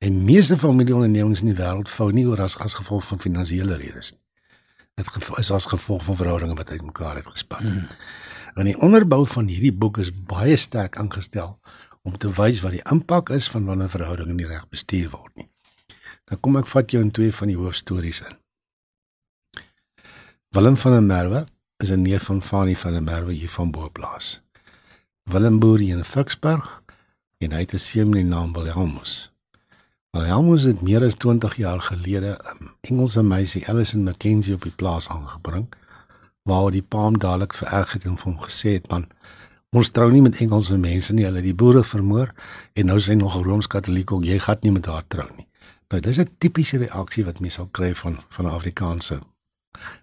En 0.00 0.24
meeste 0.24 0.56
familieondernemings 0.58 1.42
in 1.44 1.50
die 1.52 1.58
wêreld 1.58 1.90
vou 1.92 2.08
nie 2.12 2.24
oor 2.24 2.40
as 2.40 2.56
as 2.64 2.74
gevolg 2.78 3.04
van 3.04 3.20
finansiële 3.20 3.76
redes 3.76 4.14
nie. 4.14 4.20
Dit 4.96 5.08
is 5.38 5.50
as 5.52 5.66
gevolg 5.68 6.04
van 6.04 6.16
verhoudinge 6.16 6.56
wat 6.56 6.70
uit 6.70 6.82
mekaar 6.82 7.20
uitgespat 7.20 7.60
het. 7.60 7.74
Mm. 7.74 7.88
En 8.54 8.64
die 8.64 8.78
onderbou 8.80 9.26
van 9.26 9.46
hierdie 9.52 9.72
boek 9.72 9.98
is 10.00 10.12
baie 10.12 10.56
sterk 10.56 10.96
ingestel 11.00 11.58
om 12.02 12.16
te 12.16 12.32
wys 12.32 12.62
wat 12.64 12.72
die 12.78 12.84
impak 12.90 13.28
is 13.36 13.48
van 13.52 13.64
wanneer 13.64 13.92
'n 13.92 13.96
verhouding 13.96 14.32
nie 14.36 14.46
reg 14.46 14.68
bestuur 14.68 15.10
word 15.10 15.36
nie. 15.36 15.48
Dan 16.24 16.40
kom 16.40 16.56
ek 16.56 16.66
vat 16.66 16.90
jou 16.90 17.02
in 17.02 17.10
twee 17.10 17.32
van 17.32 17.48
die 17.48 17.56
hoofstories 17.56 18.20
in. 18.20 18.36
Willem 20.50 20.76
van 20.76 20.92
der 20.92 21.02
Merwe 21.02 21.46
is 21.76 21.90
'n 21.90 22.02
neef 22.02 22.22
van 22.22 22.42
Fanie 22.42 22.78
van 22.78 22.92
der 22.92 23.02
Merwe 23.02 23.32
hier 23.32 23.50
van 23.50 23.70
Boplaas. 23.70 24.40
Willem 25.24 25.58
boer 25.58 25.80
in 25.80 26.04
Ficksburg 26.04 26.82
en 27.38 27.52
hy 27.52 27.58
het 27.58 27.74
'n 27.74 27.78
seun 27.78 28.08
met 28.08 28.20
die 28.20 28.30
naam 28.30 28.52
Wilhelmus. 28.52 29.29
Wilhelmus 30.10 30.62
het 30.66 30.80
meer 30.82 31.04
as 31.06 31.14
20 31.14 31.56
jaar 31.56 31.82
gelede 31.82 32.38
'n 32.60 32.70
Engelse 32.80 33.22
meisie, 33.22 33.68
Alison 33.68 34.02
McKenzie 34.02 34.54
op 34.54 34.62
die 34.62 34.72
plaas 34.76 35.08
aangebring 35.08 35.68
waar 36.42 36.70
die 36.70 36.82
paam 36.82 37.18
dadelik 37.18 37.54
vererg 37.54 37.92
het 37.92 38.04
en 38.04 38.18
hom 38.22 38.40
gesê 38.40 38.72
het 38.78 38.90
man 38.90 39.06
ons 39.70 39.90
trou 39.90 40.10
nie 40.10 40.22
met 40.22 40.40
Engelse 40.40 40.76
mense 40.76 41.12
nie, 41.12 41.24
hulle 41.24 41.42
die 41.42 41.54
boere 41.54 41.84
vermoor 41.84 42.34
en 42.72 42.86
nou 42.86 42.98
sê 42.98 43.14
nog 43.14 43.36
'n 43.36 43.44
Rooms-Katoliek 43.44 44.12
ook 44.12 44.24
jy 44.24 44.38
gaan 44.38 44.58
nie 44.60 44.72
met 44.72 44.86
haar 44.86 45.04
trou 45.06 45.28
nie. 45.36 45.46
Nou 45.88 46.00
dis 46.02 46.18
'n 46.18 46.34
tipiese 46.38 46.76
reaksie 46.78 47.24
wat 47.24 47.40
mense 47.40 47.56
sal 47.56 47.68
kry 47.70 47.94
van 47.94 48.22
van 48.28 48.44
'n 48.46 48.54
Afrikaanse 48.58 49.20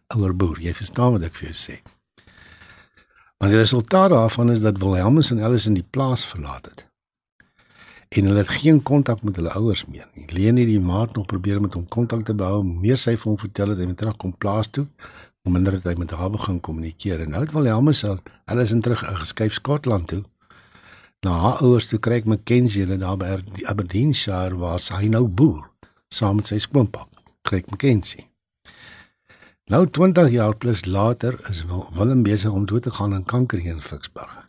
ouer 0.07 0.35
boer. 0.35 0.59
Jy 0.59 0.73
verstaan 0.73 1.11
wat 1.11 1.21
ek 1.21 1.35
vir 1.35 1.51
jou 1.51 1.57
sê. 1.67 1.81
Maar 3.37 3.49
die 3.49 3.57
resultaat 3.57 4.09
daarvan 4.09 4.51
is 4.51 4.61
dat 4.61 4.77
Wilhelmus 4.77 5.31
en 5.31 5.43
Alice 5.43 5.67
in 5.67 5.73
die 5.73 5.87
plaas 5.89 6.25
verlaat 6.25 6.65
het. 6.65 6.87
En 8.09 8.25
hulle 8.25 8.39
het 8.39 8.49
geen 8.61 8.83
kontak 8.83 9.21
met 9.27 9.35
hulle 9.35 9.51
ouers 9.59 9.85
meer 9.85 10.07
nie. 10.13 10.25
Leni 10.31 10.65
die 10.65 10.79
maat 10.79 11.15
nog 11.15 11.25
probeer 11.25 11.61
met 11.61 11.73
hom 11.73 11.87
kontak 11.87 12.23
te 12.25 12.35
behou, 12.35 12.63
meer 12.63 12.97
sy 12.97 13.17
vir 13.17 13.31
hom 13.31 13.39
vertel 13.41 13.73
het 13.73 13.81
hy 13.81 13.87
moet 13.89 13.99
terugkom 13.99 14.35
plaas 14.37 14.71
toe 14.71 14.87
om 15.47 15.53
minder 15.55 15.77
dat 15.77 15.91
hy 15.91 15.95
met 15.99 16.11
haar 16.11 16.31
begin 16.31 16.59
kommunikeer. 16.59 17.23
En 17.23 17.31
nou 17.35 17.43
het 17.43 17.53
Wilhelmus 17.55 18.03
al 18.07 18.19
Alice 18.51 18.75
in 18.75 18.81
terug 18.81 19.03
geskuif 19.21 19.53
Skotland 19.59 20.07
toe. 20.07 20.23
Na 21.25 21.31
haar 21.43 21.61
ouers 21.65 21.87
toe 21.87 21.99
kry 21.99 22.19
ek 22.21 22.27
Mackenzie 22.29 22.83
hulle 22.83 22.99
daar 23.01 23.17
by 23.19 23.37
Aberdeenshire 23.71 24.59
waar 24.59 24.81
sy 24.83 25.07
nou 25.11 25.25
boer 25.27 25.65
saam 26.13 26.39
met 26.39 26.51
sy 26.51 26.59
skoonpa. 26.63 27.07
Kry 27.47 27.63
ek 27.63 27.71
Mackenzie. 27.71 28.27
Nou 29.67 29.83
20 29.87 30.29
jaar 30.31 30.55
plus 30.55 30.85
later 30.85 31.39
is 31.49 31.65
Willem 31.67 32.23
besig 32.23 32.51
om 32.51 32.67
dood 32.67 32.87
te 32.87 32.91
gaan 32.91 33.15
aan 33.15 33.27
kanker 33.27 33.59
hier 33.59 33.75
in 33.75 33.81
Ficksburg. 33.83 34.46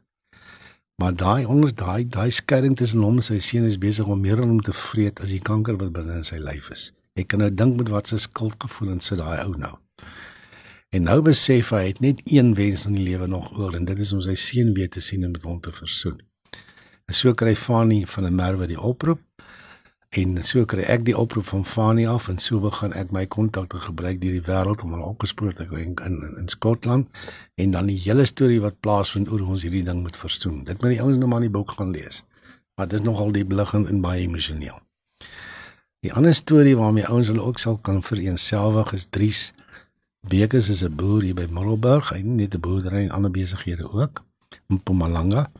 Maar 0.98 1.14
daai 1.14 1.44
onder 1.46 1.74
daai 1.74 2.08
daai 2.08 2.30
skeiding 2.30 2.76
tussen 2.76 3.02
hom 3.06 3.20
en 3.20 3.22
sy 3.22 3.36
seun 3.38 3.66
is 3.68 3.78
besig 3.78 4.06
om 4.10 4.18
meer 4.20 4.40
aan 4.42 4.50
hom 4.50 4.62
te 4.66 4.72
vreet 4.74 5.20
as 5.22 5.30
die 5.30 5.42
kanker 5.48 5.76
wat 5.78 5.92
binne 5.94 6.16
in 6.18 6.26
sy 6.26 6.40
lyf 6.42 6.72
is. 6.74 6.88
Ek 7.14 7.28
kan 7.30 7.38
nou 7.42 7.50
dink 7.54 7.76
met 7.78 7.92
wat 7.94 8.10
sy 8.10 8.18
skuldgevoelens 8.18 9.06
sit 9.12 9.20
daai 9.22 9.38
ou 9.44 9.52
nou. 9.54 9.76
En 10.90 11.06
nou 11.06 11.20
besef 11.22 11.70
hy 11.76 11.84
het 11.84 12.00
net 12.02 12.24
een 12.26 12.50
wens 12.58 12.88
in 12.90 12.98
die 12.98 13.04
lewe 13.06 13.28
nog 13.30 13.52
oor 13.54 13.76
en 13.78 13.86
dit 13.86 14.02
is 14.02 14.10
om 14.16 14.24
sy 14.26 14.34
seun 14.34 14.74
weer 14.74 14.90
te 14.90 15.02
sien 15.04 15.22
en 15.22 15.36
met 15.36 15.46
hom 15.46 15.60
te 15.62 15.70
versoen. 15.76 16.18
En 17.06 17.14
so 17.14 17.30
kry 17.30 17.54
Fanny 17.54 18.02
van 18.16 18.26
der 18.26 18.34
Merwe 18.34 18.66
die 18.66 18.80
oproep 18.90 19.22
En 20.16 20.38
so 20.40 20.64
kry 20.64 20.86
ek 20.88 21.02
die 21.04 21.16
oproep 21.16 21.50
van 21.50 21.64
Fani 21.68 22.06
af 22.08 22.30
en 22.32 22.38
so 22.40 22.62
begin 22.64 22.94
ek 22.96 23.10
my 23.12 23.26
kontakte 23.28 23.80
gebruik 23.84 24.22
deur 24.22 24.38
die 24.38 24.46
wêreld 24.46 24.82
om 24.82 24.94
hulle 24.94 25.04
opgespoor 25.04 25.52
te 25.52 25.66
kry 25.68 25.82
in 25.84 25.96
in, 26.06 26.16
in 26.40 26.48
Skotland 26.48 27.20
en 27.60 27.74
dan 27.76 27.90
die 27.92 27.98
hele 28.06 28.24
storie 28.24 28.60
wat 28.64 28.80
plaasvind 28.80 29.28
oor 29.28 29.44
ons 29.44 29.66
hierdie 29.66 29.84
ding 29.84 30.00
moet 30.02 30.16
verstoen. 30.16 30.64
Dit 30.64 30.80
moet 30.80 30.96
die 30.96 31.02
ouens 31.02 31.20
nou 31.20 31.28
maar 31.28 31.44
in 31.44 31.50
die 31.50 31.56
boek 31.58 31.76
gaan 31.76 31.92
lees. 31.92 32.22
Maar 32.76 32.88
dit 32.88 33.00
is 33.00 33.04
nogal 33.04 33.32
die 33.36 33.44
beliggend 33.44 33.88
en 33.92 34.00
baie 34.00 34.24
emosioneel. 34.24 34.80
Die 36.00 36.12
ander 36.14 36.34
storie 36.34 36.76
waarmee 36.78 37.06
ouens 37.06 37.28
hulle 37.28 37.44
ook 37.44 37.58
sal 37.58 37.76
kan 37.76 38.02
vereenselwig 38.02 38.92
is 38.96 39.08
Dries 39.10 39.52
Bekes 40.28 40.68
is 40.68 40.82
'n 40.82 40.94
boer 40.96 41.22
hier 41.22 41.34
by 41.34 41.46
Middelburg. 41.50 42.08
Hy 42.08 42.16
het 42.16 42.24
net 42.24 42.54
'n 42.54 42.60
boerdery 42.60 43.02
en 43.04 43.10
ander 43.10 43.30
besighede 43.30 43.92
ook 43.92 44.24
in 44.68 44.74
Mpumalanga. 44.76 45.50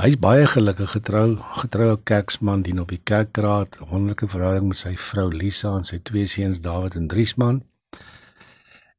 Hy's 0.00 0.14
baie 0.16 0.46
gelukkig 0.48 0.94
getrou, 0.94 1.34
getroue 1.60 1.98
kerksman 2.08 2.62
dien 2.64 2.78
op 2.80 2.88
die 2.88 3.00
kerkraad, 3.04 3.76
wonderlike 3.90 4.24
verhouding 4.32 4.70
met 4.70 4.78
sy 4.80 4.94
vrou 4.96 5.26
Lisa 5.28 5.74
en 5.76 5.84
sy 5.84 5.98
twee 6.00 6.24
seuns 6.32 6.62
David 6.64 6.96
en 6.96 7.10
Driesman. 7.12 7.58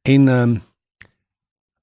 En 0.06 0.28
ehm 0.28 0.54
um, 0.54 0.60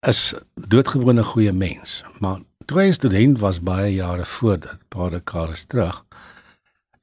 is 0.07 0.21
doodgewone 0.55 1.23
goeie 1.27 1.51
mens, 1.53 1.99
maar 2.23 2.39
toe 2.65 2.79
hy 2.79 2.87
student 2.95 3.37
was 3.43 3.59
baie 3.61 3.91
jare 3.93 4.25
voor 4.25 4.57
dit, 4.63 4.79
paar 4.89 5.11
dekade 5.13 5.59
terug, 5.67 5.99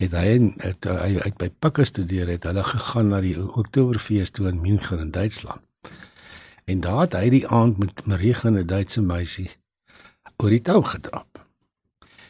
het 0.03 0.17
hy 0.17 0.33
het, 0.65 0.89
hy 0.89 1.13
uit 1.21 1.37
by 1.39 1.51
Pikke 1.61 1.85
studeer 1.85 2.33
het, 2.33 2.49
hulle 2.49 2.65
gegaan 2.65 3.13
na 3.13 3.21
die 3.21 3.37
Oktoberfees 3.37 4.33
toe 4.33 4.49
in 4.49 4.63
München 4.65 5.05
in 5.05 5.13
Duitsland. 5.15 5.63
En 6.65 6.81
daar 6.81 7.05
het 7.05 7.21
hy 7.21 7.29
die 7.37 7.47
aand 7.47 7.79
met 7.79 8.07
Marie, 8.07 8.35
'n 8.35 8.67
Duitse 8.67 9.03
meisie, 9.03 9.51
oor 10.43 10.51
die 10.51 10.63
tou 10.63 10.83
getrap. 10.83 11.38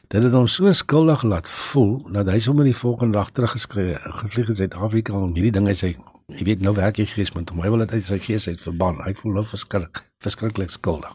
Dit 0.09 0.23
het 0.25 0.33
hom 0.33 0.47
so 0.49 0.71
skuldig 0.73 1.23
laat 1.23 1.49
voel 1.53 1.99
dat 2.13 2.31
hy 2.33 2.39
sommer 2.41 2.65
die 2.65 2.77
volgende 2.77 3.19
dag 3.19 3.29
teruggeskryf 3.37 4.07
gevlieg 4.23 4.49
in 4.49 4.57
Suid-Afrika 4.57 5.13
om 5.13 5.35
hierdie 5.37 5.53
dinge 5.53 5.75
sê 5.77 5.91
jy 6.33 6.47
weet 6.49 6.65
nou 6.65 6.73
werk 6.79 6.97
hy 6.97 7.05
gees 7.11 7.35
met 7.37 7.53
hom 7.53 7.61
hy 7.61 7.69
wil 7.75 7.85
dit 7.85 7.93
uit 7.99 8.07
sy 8.07 8.17
gees 8.25 8.49
uit 8.49 8.63
verban. 8.63 9.03
Hy 9.05 9.13
voel 9.21 9.37
nou 9.37 9.45
verskrik 9.45 10.01
verskriklik 10.25 10.73
skuldig. 10.73 11.13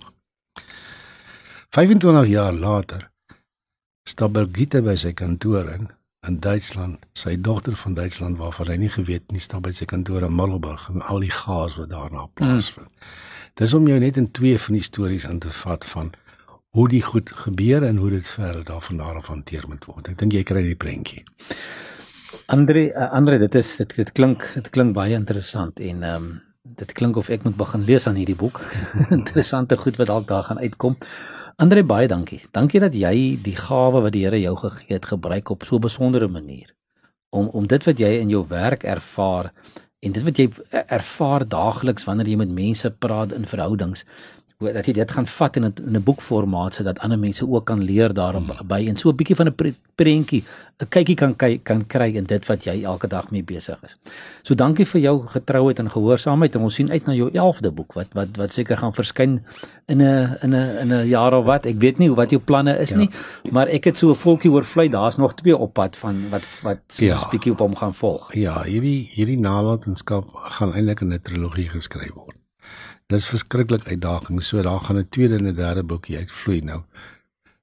25 1.73 2.29
jaar 2.29 2.53
later 2.53 3.09
stap 4.05 4.37
Birgitte 4.37 4.83
by 4.85 4.93
sy 5.01 5.15
kantoor 5.17 5.73
in 5.73 5.89
in 6.27 6.37
Duitsland. 6.39 7.01
Sy 7.17 7.33
dogter 7.41 7.73
van 7.75 7.97
Duitsland 7.97 8.37
waarvan 8.37 8.69
hy 8.75 8.77
nie 8.85 8.93
geweet 8.93 9.33
nie 9.33 9.41
stap 9.41 9.65
by 9.65 9.73
sy 9.73 9.89
kantoor 9.89 10.23
in 10.29 10.37
Middelburg 10.37 10.85
en 10.93 11.01
al 11.01 11.25
die 11.25 11.33
gas 11.33 11.79
wat 11.81 11.89
daarna 11.89 12.29
plaasvind. 12.37 12.93
Hmm. 12.93 13.09
dis 13.57 13.73
om 13.73 13.87
jou 13.89 13.97
net 13.99 14.17
in 14.17 14.29
twee 14.31 14.57
van 14.57 14.77
die 14.77 14.85
stories 14.85 15.25
in 15.29 15.41
te 15.41 15.49
vat 15.65 15.85
van 15.85 16.13
hoe 16.73 16.87
die 16.89 17.01
goed 17.05 17.29
gebeur 17.45 17.83
en 17.85 17.99
hoe 18.01 18.09
dit 18.09 18.29
verder 18.29 18.63
daarvan 18.65 18.97
daarof 18.97 19.27
hanteer 19.29 19.65
moet 19.69 19.85
word. 19.85 20.09
Ek 20.09 20.17
dink 20.17 20.33
jy 20.33 20.41
kry 20.47 20.63
die 20.65 20.79
prentjie. 20.79 21.21
Andre 22.49 22.87
uh, 22.89 23.11
Andre 23.13 23.37
dit 23.43 23.55
is 23.59 23.75
dit 23.77 23.93
dit 23.99 24.11
klink 24.17 24.47
dit 24.55 24.69
klink 24.73 24.95
baie 24.97 25.13
interessant 25.13 25.79
en 25.79 26.03
ehm 26.03 26.25
um, 26.31 26.33
dit 26.63 26.93
klink 26.95 27.17
of 27.19 27.27
ek 27.29 27.43
moet 27.43 27.57
begin 27.59 27.83
lees 27.85 28.07
aan 28.07 28.15
hierdie 28.17 28.37
boek. 28.39 28.61
Interessante 29.19 29.77
goed 29.77 29.99
wat 29.99 30.09
dalk 30.09 30.27
daar 30.27 30.45
gaan 30.47 30.61
uitkom. 30.63 30.95
Andre 31.61 31.83
baie 31.83 32.07
dankie. 32.07 32.39
Dankie 32.55 32.79
dat 32.81 32.95
jy 32.97 33.37
die 33.43 33.57
gawe 33.59 34.01
wat 34.01 34.15
die 34.15 34.23
Here 34.23 34.39
jou 34.39 34.55
gegee 34.57 34.95
het 34.95 35.05
gebruik 35.05 35.51
op 35.53 35.67
so 35.67 35.75
'n 35.75 35.85
besondere 35.85 36.27
manier 36.27 36.73
om 37.29 37.49
om 37.53 37.67
dit 37.67 37.83
wat 37.83 37.99
jy 37.99 38.17
in 38.21 38.29
jou 38.29 38.45
werk 38.47 38.83
ervaar 38.83 39.51
en 39.99 40.11
dit 40.11 40.23
wat 40.23 40.37
jy 40.37 40.49
ervaar 40.87 41.45
daagliks 41.47 42.05
wanneer 42.07 42.27
jy 42.27 42.37
met 42.41 42.51
mense 42.51 42.89
praat 43.05 43.31
in 43.31 43.45
verhoudings 43.47 44.05
dat 44.73 44.85
jy 44.85 44.93
dit 44.93 45.11
gaan 45.11 45.27
vat 45.27 45.55
in 45.55 45.65
'n 45.65 45.73
in 45.87 45.95
'n 45.95 46.03
boekformaat 46.03 46.73
sodat 46.73 46.99
ander 46.99 47.19
mense 47.19 47.47
ook 47.47 47.65
kan 47.65 47.81
leer 47.83 48.13
daarop 48.13 48.47
hmm. 48.47 48.67
by 48.67 48.85
en 48.87 48.97
so 48.97 49.09
'n 49.09 49.15
bietjie 49.15 49.35
van 49.35 49.47
'n 49.47 49.75
prentjie 49.95 50.43
'n 50.81 50.89
kykie 50.89 51.15
kan 51.15 51.35
kan 51.63 51.85
kry 51.87 52.15
in 52.15 52.25
dit 52.25 52.45
wat 52.47 52.65
jy 52.65 52.83
elke 52.83 53.07
dag 53.07 53.29
mee 53.31 53.43
besig 53.43 53.77
is. 53.83 53.95
So 54.43 54.55
dankie 54.55 54.85
vir 54.85 55.01
jou 55.01 55.15
getrouheid 55.27 55.79
en 55.79 55.89
gehoorsaamheid 55.89 56.55
en 56.55 56.61
ons 56.61 56.75
sien 56.75 56.91
uit 56.91 57.05
na 57.05 57.13
jou 57.13 57.29
11de 57.31 57.71
boek 57.71 57.93
wat 57.93 58.07
wat 58.13 58.37
wat 58.37 58.53
seker 58.53 58.77
gaan 58.77 58.93
verskyn 58.93 59.41
in 59.87 60.01
'n 60.01 60.37
in 60.41 60.53
'n 60.55 60.77
in 60.83 60.93
'n 60.93 61.07
jaar 61.07 61.33
of 61.33 61.45
wat. 61.45 61.65
Ek 61.65 61.79
weet 61.79 61.97
nie 61.97 62.09
wat 62.09 62.29
jou 62.29 62.41
planne 62.41 62.77
is 62.77 62.89
ja. 62.89 62.97
nie, 62.97 63.09
maar 63.51 63.67
ek 63.67 63.83
het 63.83 63.97
so 63.97 64.09
'n 64.09 64.15
volkie 64.15 64.51
oorvlei. 64.51 64.89
Daar's 64.89 65.17
nog 65.17 65.33
twee 65.33 65.57
op 65.57 65.73
pad 65.73 65.95
van 65.97 66.29
wat 66.29 66.43
wat 66.63 66.79
so 66.87 67.03
'n 67.03 67.07
ja. 67.07 67.29
bietjie 67.31 67.51
op 67.51 67.59
hom 67.59 67.75
gaan 67.75 67.93
volg. 67.93 68.33
Ja, 68.33 68.63
hierdie 68.63 69.09
hierdie 69.13 69.39
nalatenskap 69.39 70.25
gaan 70.33 70.73
eintlik 70.73 71.01
in 71.01 71.13
'n 71.13 71.21
trilogie 71.21 71.69
geskryf 71.69 72.13
word. 72.13 72.32
Dis 73.07 73.25
verskriklik 73.27 73.87
uitdaging. 73.87 74.43
So 74.43 74.61
daar 74.61 74.79
gaan 74.79 74.97
'n 74.97 75.09
tweede 75.09 75.35
en 75.35 75.47
'n 75.47 75.55
derde 75.55 75.83
boekie 75.83 76.17
uitvloei 76.17 76.61
nou. 76.61 76.81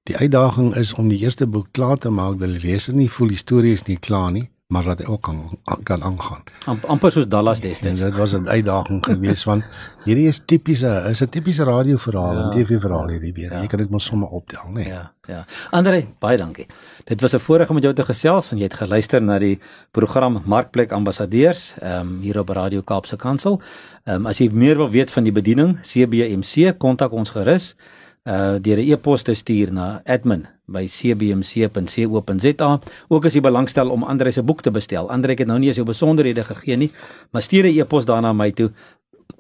Die 0.03 0.17
uitdaging 0.17 0.75
is 0.77 0.93
om 0.93 1.09
die 1.09 1.19
eerste 1.19 1.47
boek 1.47 1.69
klaar 1.71 1.97
te 1.97 2.11
maak 2.11 2.39
dat 2.39 2.49
die 2.49 2.61
leser 2.61 2.95
nie 2.95 3.11
voel 3.11 3.29
die 3.29 3.37
storie 3.37 3.73
is 3.73 3.83
nie 3.83 3.99
klaar 3.99 4.33
nie, 4.33 4.51
maar 4.71 4.85
dat 4.87 4.99
hy 5.03 5.07
ook 5.11 5.23
kan 5.23 5.59
kan 5.83 6.03
aangaan. 6.03 6.43
Am, 6.71 6.79
amper 6.87 7.11
soos 7.13 7.27
Dallas 7.29 7.61
destyds. 7.61 7.99
Dit 8.01 8.17
was 8.17 8.33
'n 8.33 8.49
uitdaging 8.49 9.05
geweest 9.05 9.45
want 9.45 9.65
hierdie 10.05 10.27
is 10.27 10.41
tipiese 10.45 11.07
is 11.11 11.23
'n 11.23 11.29
tipiese 11.29 11.65
radioverhaal 11.65 12.35
ja, 12.35 12.43
en 12.43 12.51
TV-verhaal 12.51 13.09
hierdie 13.09 13.33
weer. 13.33 13.53
Ja, 13.53 13.61
jy 13.61 13.67
kan 13.67 13.79
dit 13.79 13.91
mos 13.91 14.05
sommer 14.05 14.29
optel, 14.29 14.69
né? 14.69 14.73
Nee. 14.73 14.89
Ja, 14.89 15.13
ja. 15.27 15.45
Andre, 15.71 16.07
baie 16.19 16.39
dankie. 16.39 16.67
Dit 17.05 17.21
was 17.21 17.35
'n 17.35 17.39
voorreg 17.39 17.69
om 17.69 17.75
met 17.75 17.83
jou 17.83 17.95
te 17.95 18.05
gesels 18.05 18.53
en 18.53 18.59
jy 18.59 18.65
het 18.65 18.75
geluister 18.75 19.23
na 19.23 19.39
die 19.39 19.59
program 19.91 20.43
Markplek 20.45 20.93
Ambassadeurs 20.93 21.75
ehm 21.81 22.01
um, 22.01 22.21
hier 22.21 22.39
op 22.39 22.49
Radio 22.49 22.81
Kaapse 22.81 23.17
Kansel. 23.17 23.61
Ehm 24.05 24.17
um, 24.17 24.27
as 24.27 24.39
jy 24.39 24.51
meer 24.53 24.77
wil 24.77 24.91
weet 24.91 25.11
van 25.11 25.23
die 25.23 25.33
bediening 25.33 25.81
CBMC, 25.83 26.79
kontak 26.79 27.13
ons 27.13 27.31
gerus 27.31 27.75
uh 28.25 28.59
deur 28.61 28.79
'n 28.79 28.91
e-pos 28.93 29.23
te 29.23 29.35
stuur 29.35 29.73
na 29.73 30.03
admin 30.05 30.47
by 30.71 30.85
cbmc.co.za. 30.87 32.71
Ook 33.09 33.25
as 33.29 33.35
jy 33.37 33.43
belangstel 33.45 33.91
om 33.91 34.05
Andre 34.07 34.33
se 34.33 34.43
boek 34.47 34.63
te 34.63 34.71
bestel. 34.75 35.11
Andre 35.11 35.35
het 35.39 35.47
nou 35.51 35.59
nie 35.59 35.71
as 35.73 35.77
jou 35.81 35.87
besonderhede 35.89 36.45
gegee 36.45 36.77
nie, 36.77 36.91
maar 37.33 37.43
stuur 37.43 37.65
'n 37.67 37.79
e-pos 37.81 38.07
daarna 38.07 38.33
my 38.33 38.51
toe 38.53 38.71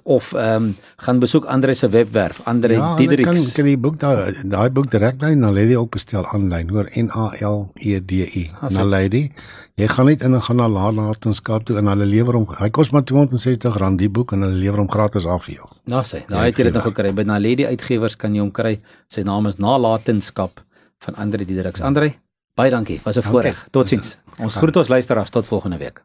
of 0.03 0.33
ehm 0.33 0.63
um, 0.65 0.77
gaan 0.97 1.19
besoek 1.19 1.45
Andre 1.45 1.75
se 1.75 1.89
webwerf 1.89 2.41
Andre 2.45 2.73
Ja, 2.73 2.97
Diedericks. 2.97 3.31
kan 3.31 3.53
kan 3.55 3.65
die 3.65 3.77
boek 3.79 3.99
daai 3.99 4.33
daai 4.45 4.71
boek 4.71 4.91
direk 4.91 5.19
daai 5.21 5.35
Naledi 5.35 5.77
ook 5.77 5.91
bestel 5.91 6.25
aanlyn, 6.27 6.69
hoor 6.71 6.89
N 6.97 7.11
A 7.17 7.31
L 7.41 7.69
E 7.75 8.01
D 8.01 8.11
I. 8.13 8.51
So- 8.61 8.69
Naledi. 8.69 9.31
Jy 9.75 9.89
gaan 9.89 10.07
net 10.07 10.23
in 10.23 10.35
en 10.35 10.43
gaan 10.43 10.57
na 10.57 10.67
nalatenskap 10.69 11.65
toe 11.65 11.77
en 11.79 11.87
hulle 11.87 12.07
lewer 12.07 12.35
hom. 12.35 12.47
Hy 12.59 12.69
kos 12.71 12.91
maar 12.91 13.03
R260 13.03 13.97
die 13.97 14.09
boek 14.09 14.33
en 14.33 14.43
hulle 14.43 14.55
lewer 14.61 14.79
hom 14.79 14.91
gratis 14.91 15.27
af 15.27 15.45
vir 15.45 15.55
jou. 15.55 15.69
Nou 15.87 16.03
sê, 16.03 16.27
daai 16.29 16.47
het 16.51 16.57
jy 16.59 16.65
dit 16.65 16.75
nog 16.75 16.83
gekry 16.83 17.13
by 17.13 17.23
Naledi 17.23 17.67
Uitgewers 17.67 18.17
kan 18.17 18.35
jy 18.35 18.41
hom 18.41 18.51
kry. 18.51 18.81
Sy 19.09 19.23
naam 19.23 19.47
is 19.47 19.57
Nalatenskap 19.59 20.61
van 21.05 21.15
Andre 21.15 21.45
Diedericks. 21.45 21.81
Andre, 21.81 22.15
baie 22.55 22.71
dankie. 22.71 23.01
Was 23.05 23.17
'n 23.17 23.23
voorreg. 23.23 23.67
Totsiens. 23.71 24.17
Ons 24.39 24.57
groet 24.57 24.77
ons 24.77 24.89
luisteraars 24.89 25.31
tot 25.31 25.47
volgende 25.47 25.77
week. 25.77 26.03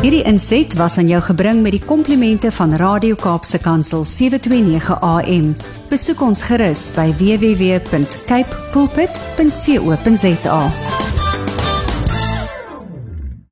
Hierdie 0.00 0.22
inset 0.22 0.74
was 0.74 0.98
aan 0.98 1.08
jou 1.08 1.22
gebring 1.22 1.62
met 1.62 1.72
die 1.74 1.84
komplimente 1.84 2.52
van 2.52 2.74
Radio 2.78 3.14
Kaapse 3.14 3.58
Kansel 3.58 4.04
729 4.04 5.00
AM. 5.00 5.56
Besoek 5.88 6.20
ons 6.20 6.42
gerus 6.42 6.94
by 6.94 7.08
www.cape 7.18 8.56
pulpit.co.za. 8.72 10.60